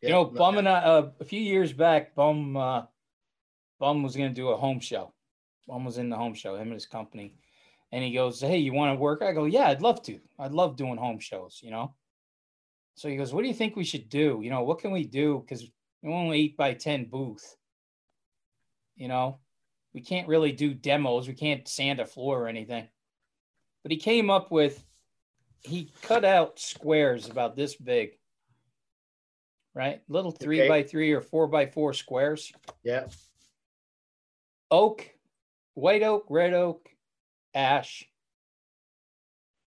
You 0.00 0.08
know, 0.10 0.24
Bum 0.26 0.58
and 0.58 0.68
I, 0.68 0.80
uh, 0.80 1.10
a 1.18 1.24
few 1.24 1.40
years 1.40 1.72
back, 1.72 2.14
Bum, 2.14 2.56
uh, 2.56 2.82
Bum 3.80 4.02
was 4.02 4.16
going 4.16 4.28
to 4.28 4.34
do 4.34 4.48
a 4.48 4.56
home 4.56 4.80
show 4.80 5.14
one 5.66 5.84
was 5.84 5.98
in 5.98 6.10
the 6.10 6.16
home 6.16 6.34
show, 6.34 6.54
him 6.54 6.68
and 6.68 6.74
his 6.74 6.86
company. 6.86 7.34
And 7.92 8.02
he 8.02 8.12
goes, 8.12 8.40
Hey, 8.40 8.58
you 8.58 8.72
want 8.72 8.94
to 8.96 9.00
work? 9.00 9.22
I 9.22 9.32
go, 9.32 9.44
Yeah, 9.44 9.68
I'd 9.68 9.82
love 9.82 10.02
to. 10.02 10.20
I'd 10.38 10.52
love 10.52 10.76
doing 10.76 10.96
home 10.96 11.18
shows, 11.18 11.60
you 11.62 11.70
know? 11.70 11.94
So 12.94 13.08
he 13.08 13.16
goes, 13.16 13.32
What 13.32 13.42
do 13.42 13.48
you 13.48 13.54
think 13.54 13.76
we 13.76 13.84
should 13.84 14.08
do? 14.08 14.40
You 14.42 14.50
know, 14.50 14.62
what 14.62 14.80
can 14.80 14.90
we 14.90 15.04
do? 15.04 15.44
Because 15.44 15.66
we 16.02 16.12
only 16.12 16.38
eight 16.38 16.56
by 16.56 16.74
10 16.74 17.06
booth. 17.06 17.56
You 18.96 19.08
know, 19.08 19.40
we 19.94 20.00
can't 20.00 20.28
really 20.28 20.52
do 20.52 20.74
demos. 20.74 21.28
We 21.28 21.34
can't 21.34 21.66
sand 21.68 22.00
a 22.00 22.06
floor 22.06 22.42
or 22.42 22.48
anything. 22.48 22.86
But 23.82 23.92
he 23.92 23.98
came 23.98 24.28
up 24.28 24.50
with, 24.50 24.84
he 25.62 25.92
cut 26.02 26.24
out 26.24 26.58
squares 26.58 27.28
about 27.28 27.56
this 27.56 27.76
big, 27.76 28.18
right? 29.74 30.02
Little 30.08 30.32
three 30.32 30.60
okay. 30.62 30.68
by 30.68 30.82
three 30.82 31.12
or 31.12 31.20
four 31.20 31.46
by 31.46 31.66
four 31.66 31.94
squares. 31.94 32.52
Yeah. 32.82 33.06
Oak 34.70 35.08
white 35.74 36.02
oak, 36.02 36.26
red 36.28 36.54
oak, 36.54 36.88
ash. 37.54 38.04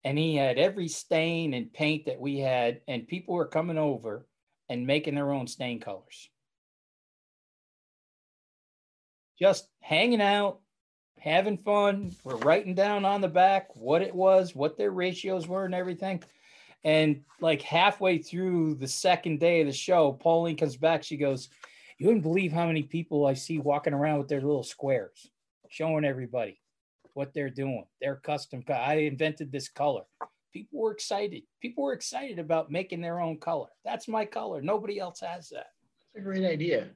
And 0.03 0.17
he 0.17 0.35
had 0.35 0.59
every 0.59 0.87
stain 0.87 1.53
and 1.53 1.73
paint 1.73 2.05
that 2.05 2.19
we 2.19 2.37
had, 2.37 2.81
and 2.87 3.07
people 3.07 3.33
were 3.33 3.47
coming 3.47 3.77
over 3.77 4.27
and 4.69 4.85
making 4.85 5.15
their 5.15 5.31
own 5.31 5.47
stain 5.47 5.79
colors. 5.79 6.29
Just 9.37 9.67
hanging 9.81 10.21
out, 10.21 10.59
having 11.19 11.57
fun. 11.57 12.15
We're 12.23 12.37
writing 12.37 12.75
down 12.75 13.05
on 13.05 13.21
the 13.21 13.27
back 13.27 13.75
what 13.75 14.01
it 14.01 14.13
was, 14.13 14.55
what 14.55 14.77
their 14.77 14.91
ratios 14.91 15.47
were, 15.47 15.65
and 15.65 15.75
everything. 15.75 16.23
And 16.83 17.23
like 17.41 17.61
halfway 17.61 18.19
through 18.19 18.75
the 18.75 18.87
second 18.87 19.39
day 19.39 19.61
of 19.61 19.67
the 19.67 19.73
show, 19.73 20.13
Pauline 20.13 20.55
comes 20.55 20.77
back. 20.77 21.03
She 21.03 21.17
goes, 21.17 21.49
You 21.97 22.05
wouldn't 22.07 22.23
believe 22.23 22.51
how 22.51 22.67
many 22.67 22.83
people 22.83 23.25
I 23.25 23.33
see 23.33 23.57
walking 23.57 23.93
around 23.93 24.19
with 24.19 24.27
their 24.27 24.41
little 24.41 24.63
squares 24.63 25.29
showing 25.69 26.05
everybody 26.05 26.61
what 27.15 27.33
they're 27.33 27.49
doing. 27.49 27.85
Their 27.99 28.17
custom. 28.17 28.63
I 28.69 28.95
invented 28.95 29.51
this 29.51 29.67
color. 29.67 30.03
People 30.53 30.79
were 30.79 30.91
excited. 30.91 31.43
People 31.61 31.83
were 31.83 31.93
excited 31.93 32.39
about 32.39 32.71
making 32.71 33.01
their 33.01 33.19
own 33.19 33.39
color. 33.39 33.67
That's 33.83 34.07
my 34.07 34.25
color. 34.25 34.61
Nobody 34.61 34.99
else 34.99 35.19
has 35.21 35.49
that. 35.49 35.71
That's 36.13 36.21
a 36.21 36.21
great 36.21 36.45
idea. 36.45 36.89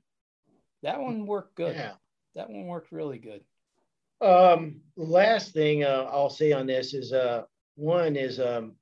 That 0.83 1.01
one 1.01 1.25
worked 1.25 1.55
good. 1.55 1.75
Yeah. 1.75 1.93
That 2.39 2.49
one 2.49 2.67
worked 2.67 2.93
really 2.93 3.17
good. 3.17 3.41
Um, 4.25 4.79
last 4.95 5.51
thing 5.51 5.83
uh, 5.83 6.07
I'll 6.09 6.29
say 6.29 6.53
on 6.53 6.67
this 6.67 6.93
is 6.93 7.11
uh, 7.11 7.43
one 7.75 8.15
is 8.15 8.39
um, 8.39 8.75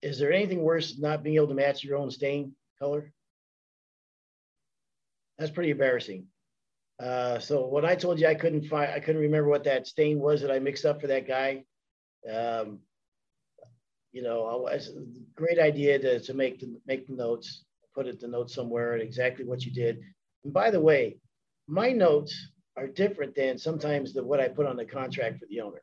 is 0.00 0.16
there 0.16 0.32
anything 0.32 0.62
worse 0.62 0.92
than 0.92 1.02
not 1.02 1.24
being 1.24 1.34
able 1.34 1.48
to 1.48 1.54
match 1.54 1.82
your 1.82 1.98
own 1.98 2.12
stain 2.12 2.54
color? 2.78 3.12
That's 5.38 5.50
pretty 5.50 5.72
embarrassing. 5.72 6.28
Uh, 7.02 7.40
so 7.40 7.66
when 7.66 7.84
I 7.84 7.96
told 7.96 8.20
you 8.20 8.28
I 8.28 8.36
couldn't 8.36 8.68
find, 8.68 8.92
I 8.92 9.00
couldn't 9.00 9.22
remember 9.22 9.48
what 9.48 9.64
that 9.64 9.88
stain 9.88 10.20
was 10.20 10.40
that 10.42 10.52
I 10.52 10.60
mixed 10.60 10.84
up 10.84 11.00
for 11.00 11.08
that 11.08 11.26
guy. 11.26 11.64
Um, 12.32 12.78
you 14.12 14.22
know, 14.22 14.68
it's 14.68 14.86
a 14.86 15.02
great 15.34 15.58
idea 15.58 15.98
to, 15.98 16.20
to 16.20 16.32
make 16.32 16.60
the 16.60 16.78
make 16.86 17.08
the 17.08 17.14
notes, 17.14 17.64
put 17.92 18.06
it 18.06 18.20
the 18.20 18.28
notes 18.28 18.54
somewhere 18.54 18.92
and 18.92 19.02
exactly 19.02 19.44
what 19.44 19.64
you 19.64 19.72
did. 19.72 19.98
And 20.44 20.52
by 20.52 20.70
the 20.70 20.80
way, 20.80 21.16
my 21.66 21.90
notes 21.90 22.50
are 22.76 22.86
different 22.86 23.34
than 23.34 23.58
sometimes 23.58 24.12
the 24.12 24.24
what 24.24 24.40
I 24.40 24.48
put 24.48 24.66
on 24.66 24.76
the 24.76 24.84
contract 24.84 25.38
for 25.38 25.46
the 25.46 25.60
owner. 25.60 25.82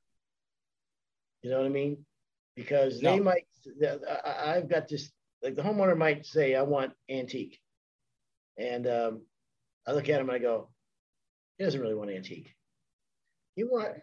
You 1.42 1.52
know 1.52 1.58
what 1.58 1.66
I 1.66 1.70
mean? 1.70 2.06
Because 2.56 3.02
no. 3.02 3.12
they 3.12 3.20
might, 3.20 3.46
I've 4.26 4.70
got 4.70 4.88
this, 4.88 5.12
like 5.42 5.56
the 5.56 5.62
homeowner 5.62 5.98
might 5.98 6.26
say, 6.26 6.56
I 6.56 6.62
want 6.64 6.94
antique. 7.10 7.60
And 8.58 8.86
um, 8.88 9.22
I 9.88 9.94
look 9.94 10.10
at 10.10 10.20
him 10.20 10.30
and 10.30 10.36
I 10.36 10.40
go, 10.40 10.70
he 11.58 11.64
doesn't 11.64 11.82
really 11.82 11.96
want 11.96 12.12
antique. 12.12 12.54
He 13.56 13.64
want 13.64 13.98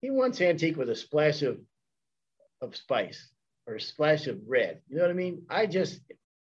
he 0.00 0.10
wants 0.10 0.40
antique 0.40 0.76
with 0.76 0.88
a 0.88 0.96
splash 0.96 1.42
of 1.42 1.58
of 2.60 2.76
spice 2.76 3.30
or 3.66 3.74
a 3.74 3.80
splash 3.80 4.26
of 4.26 4.38
red. 4.46 4.80
You 4.88 4.96
know 4.96 5.02
what 5.02 5.10
I 5.10 5.14
mean? 5.14 5.42
I 5.48 5.66
just, 5.66 6.00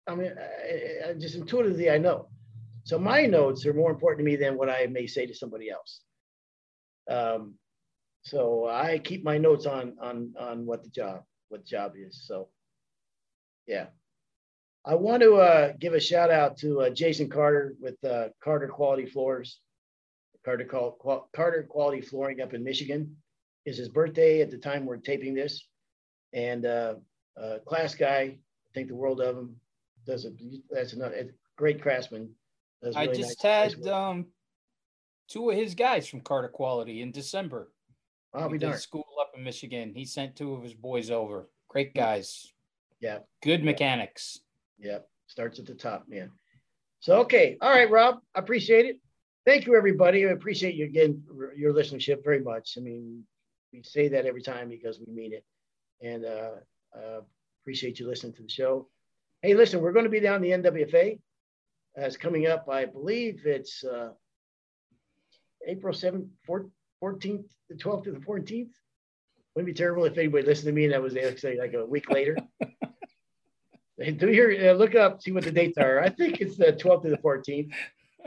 I 0.07 0.15
mean, 0.15 0.33
I, 0.39 1.11
I 1.11 1.13
just 1.15 1.35
intuitively 1.35 1.91
I 1.91 1.99
know. 1.99 2.29
So 2.85 2.99
my 2.99 3.27
notes 3.27 3.65
are 3.67 3.73
more 3.75 3.91
important 3.91 4.19
to 4.19 4.31
me 4.31 4.37
than 4.37 4.57
what 4.57 4.69
I 4.69 4.87
may 4.87 5.07
say 5.07 5.27
to 5.27 5.35
somebody 5.35 5.71
else. 5.71 6.01
Um, 7.11 7.55
so 8.23 8.69
I 8.69 8.99
keep 8.99 9.25
my 9.25 9.39
notes 9.39 9.67
on 9.67 9.97
on 10.01 10.35
on 10.39 10.67
what 10.67 10.83
the 10.83 10.91
job 10.91 11.23
what 11.49 11.63
the 11.63 11.67
job 11.67 11.93
is. 11.97 12.25
So 12.27 12.49
yeah. 13.67 13.87
I 14.87 14.95
want 14.97 15.23
to 15.23 15.37
uh, 15.37 15.73
give 15.81 15.95
a 15.95 16.01
shout 16.01 16.31
out 16.31 16.59
to 16.59 16.83
uh, 16.83 16.91
Jason 16.91 17.31
Carter 17.31 17.75
with 17.81 18.03
uh, 18.05 18.29
Carter 18.43 18.69
Quality 18.69 19.07
Floors. 19.07 19.61
Carter, 20.45 20.67
Carter 21.35 21.67
Quality 21.71 22.03
Flooring 22.03 22.43
up 22.43 22.53
in 22.53 22.63
Michigan. 22.63 23.17
Is 23.65 23.79
his 23.79 23.89
birthday 23.89 24.43
at 24.43 24.51
the 24.51 24.59
time 24.59 24.85
we're 24.85 24.99
taping 24.99 25.35
this, 25.35 25.67
and 26.35 26.67
uh, 26.67 26.97
class 27.67 27.95
guy. 27.95 28.21
I 28.21 28.39
think 28.75 28.89
the 28.89 28.95
world 28.95 29.23
of 29.23 29.39
him. 29.39 29.57
Does 30.07 30.27
a 30.27 30.33
that's 30.71 30.93
another 30.93 31.35
great 31.57 31.81
craftsman. 31.81 32.29
I 32.97 33.07
just 33.07 33.43
nice, 33.45 33.73
had 33.73 33.79
nice 33.79 33.89
um, 33.89 34.27
two 35.29 35.51
of 35.51 35.57
his 35.57 35.75
guys 35.75 36.07
from 36.07 36.21
Carter 36.21 36.49
Quality 36.49 37.03
in 37.03 37.11
December. 37.13 37.71
Oh, 38.33 38.49
we 38.49 38.59
did 38.59 38.75
school 38.77 39.07
up 39.21 39.33
in 39.37 39.45
Michigan. 39.45 39.93
He 39.95 40.05
sent 40.05 40.35
two 40.35 40.55
of 40.55 40.63
his 40.63 40.75
boys 40.75 41.11
over. 41.11 41.49
Great 41.69 41.95
guys. 41.95 42.53
Yeah. 43.01 43.19
Good 43.43 43.63
mechanics. 43.63 44.41
Yeah. 44.79 44.99
Starts 45.27 45.59
at 45.59 45.67
the 45.67 45.75
top, 45.75 46.09
man. 46.09 46.31
So 47.01 47.21
okay, 47.21 47.59
all 47.61 47.71
right, 47.71 47.91
Rob. 47.91 48.21
I 48.35 48.39
appreciate 48.39 48.87
it. 48.87 48.97
Thank 49.45 49.67
you, 49.67 49.77
everybody. 49.77 50.27
I 50.27 50.31
appreciate 50.31 50.75
you 50.75 50.87
again 50.87 51.23
your 51.55 51.75
listenership 51.75 52.25
very 52.25 52.41
much. 52.41 52.79
I 52.79 52.81
mean, 52.81 53.25
we 53.75 53.83
say 53.83 54.09
that 54.09 54.25
every 54.25 54.41
time 54.41 54.71
because 54.71 54.99
we 54.99 55.13
mean 55.13 55.35
it, 55.35 55.45
and 56.01 56.25
uh, 56.25 56.51
uh, 56.97 57.21
appreciate 57.63 58.01
you 58.01 58.09
listening 58.09 58.33
to 58.35 58.43
the 58.43 58.49
show. 58.49 58.89
Hey, 59.43 59.53
listen, 59.53 59.83
we're 59.83 59.93
going 59.93 60.07
to 60.07 60.11
be 60.11 60.21
down 60.21 60.41
the 60.41 60.51
NWFA. 60.51 61.19
That's 61.97 62.17
coming 62.17 62.47
up. 62.47 62.69
I 62.69 62.87
believe 62.87 63.43
it's 63.45 63.85
uh, 63.85 64.11
April 65.67 65.95
7th, 65.95 66.29
14th, 66.49 67.45
the 67.69 67.75
12th 67.77 68.05
to 68.05 68.13
the 68.13 68.19
14th. 68.19 68.71
Wouldn't 69.55 69.67
be 69.67 69.79
terrible 69.79 70.05
if 70.05 70.19
anybody 70.19 70.45
listened 70.45 70.67
to 70.67 70.73
me 70.73 70.85
and 70.85 70.93
that 70.93 71.03
was 71.03 71.17
actually 71.17 71.57
like 71.57 71.75
a 71.75 71.85
week 71.87 72.11
later. 72.11 72.37
Do 74.17 74.33
your 74.33 74.71
uh, 74.71 74.73
look 74.73 74.97
up, 74.97 75.23
see 75.23 75.31
what 75.31 75.45
the 75.45 75.53
dates 75.53 75.79
are. 75.79 76.01
I 76.01 76.09
think 76.09 76.41
it's 76.41 76.57
the 76.57 76.73
12th 76.73 77.03
to 77.03 77.11
the 77.11 77.19
14th. 77.19 77.71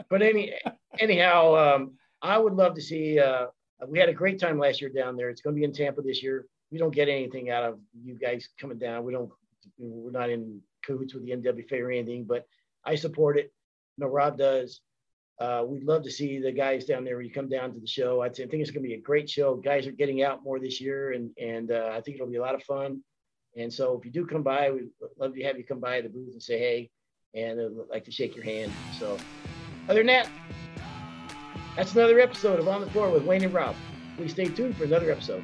But 0.09 0.21
any 0.21 0.53
anyhow, 0.99 1.55
um, 1.55 1.97
I 2.21 2.37
would 2.37 2.53
love 2.53 2.75
to 2.75 2.81
see. 2.81 3.19
Uh, 3.19 3.47
we 3.87 3.99
had 3.99 4.09
a 4.09 4.13
great 4.13 4.39
time 4.39 4.57
last 4.57 4.79
year 4.79 4.89
down 4.89 5.17
there. 5.17 5.29
It's 5.29 5.41
going 5.41 5.55
to 5.55 5.59
be 5.59 5.65
in 5.65 5.73
Tampa 5.73 6.01
this 6.01 6.23
year. 6.23 6.45
We 6.71 6.77
don't 6.77 6.93
get 6.93 7.09
anything 7.09 7.49
out 7.49 7.63
of 7.63 7.79
you 8.01 8.15
guys 8.15 8.47
coming 8.59 8.77
down. 8.77 9.03
We 9.03 9.11
don't. 9.11 9.29
We're 9.77 10.11
not 10.11 10.29
in 10.29 10.61
cahoots 10.85 11.13
with 11.13 11.25
the 11.25 11.31
NWFA 11.31 11.81
or 11.81 11.91
anything, 11.91 12.23
but 12.23 12.47
I 12.85 12.95
support 12.95 13.37
it. 13.37 13.51
No, 13.97 14.07
Rob 14.07 14.37
does. 14.37 14.81
Uh, 15.39 15.63
we'd 15.67 15.83
love 15.83 16.03
to 16.03 16.11
see 16.11 16.39
the 16.39 16.51
guys 16.51 16.85
down 16.85 17.03
there 17.03 17.15
when 17.15 17.25
you 17.25 17.31
come 17.31 17.47
down 17.49 17.73
to 17.73 17.79
the 17.79 17.87
show. 17.87 18.21
I 18.21 18.29
think 18.29 18.53
it's 18.53 18.71
going 18.71 18.83
to 18.83 18.87
be 18.87 18.95
a 18.95 19.01
great 19.01 19.29
show. 19.29 19.55
Guys 19.55 19.85
are 19.85 19.91
getting 19.91 20.23
out 20.23 20.43
more 20.43 20.59
this 20.59 20.81
year, 20.81 21.11
and 21.11 21.29
and 21.39 21.71
uh, 21.71 21.91
I 21.93 22.01
think 22.01 22.15
it'll 22.15 22.27
be 22.27 22.37
a 22.37 22.41
lot 22.41 22.55
of 22.55 22.63
fun. 22.63 23.03
And 23.55 23.71
so 23.71 23.97
if 23.97 24.05
you 24.05 24.11
do 24.11 24.25
come 24.25 24.43
by, 24.43 24.71
we'd 24.71 24.89
love 25.19 25.33
to 25.35 25.43
have 25.43 25.57
you 25.57 25.63
come 25.63 25.79
by 25.79 26.01
the 26.01 26.09
booth 26.09 26.31
and 26.31 26.41
say 26.41 26.57
hey, 26.57 26.89
and 27.35 27.59
I'd 27.59 27.89
like 27.89 28.05
to 28.05 28.11
shake 28.11 28.35
your 28.35 28.45
hand. 28.45 28.71
So 28.99 29.17
other 29.87 29.99
than 29.99 30.07
that, 30.07 30.29
that's 31.75 31.93
another 31.93 32.19
episode 32.19 32.59
of 32.59 32.67
On 32.67 32.81
the 32.81 32.89
Floor 32.89 33.11
with 33.11 33.23
Wayne 33.23 33.43
and 33.43 33.53
Rob. 33.53 33.75
Please 34.15 34.31
stay 34.31 34.45
tuned 34.45 34.75
for 34.75 34.85
another 34.85 35.11
episode. 35.11 35.43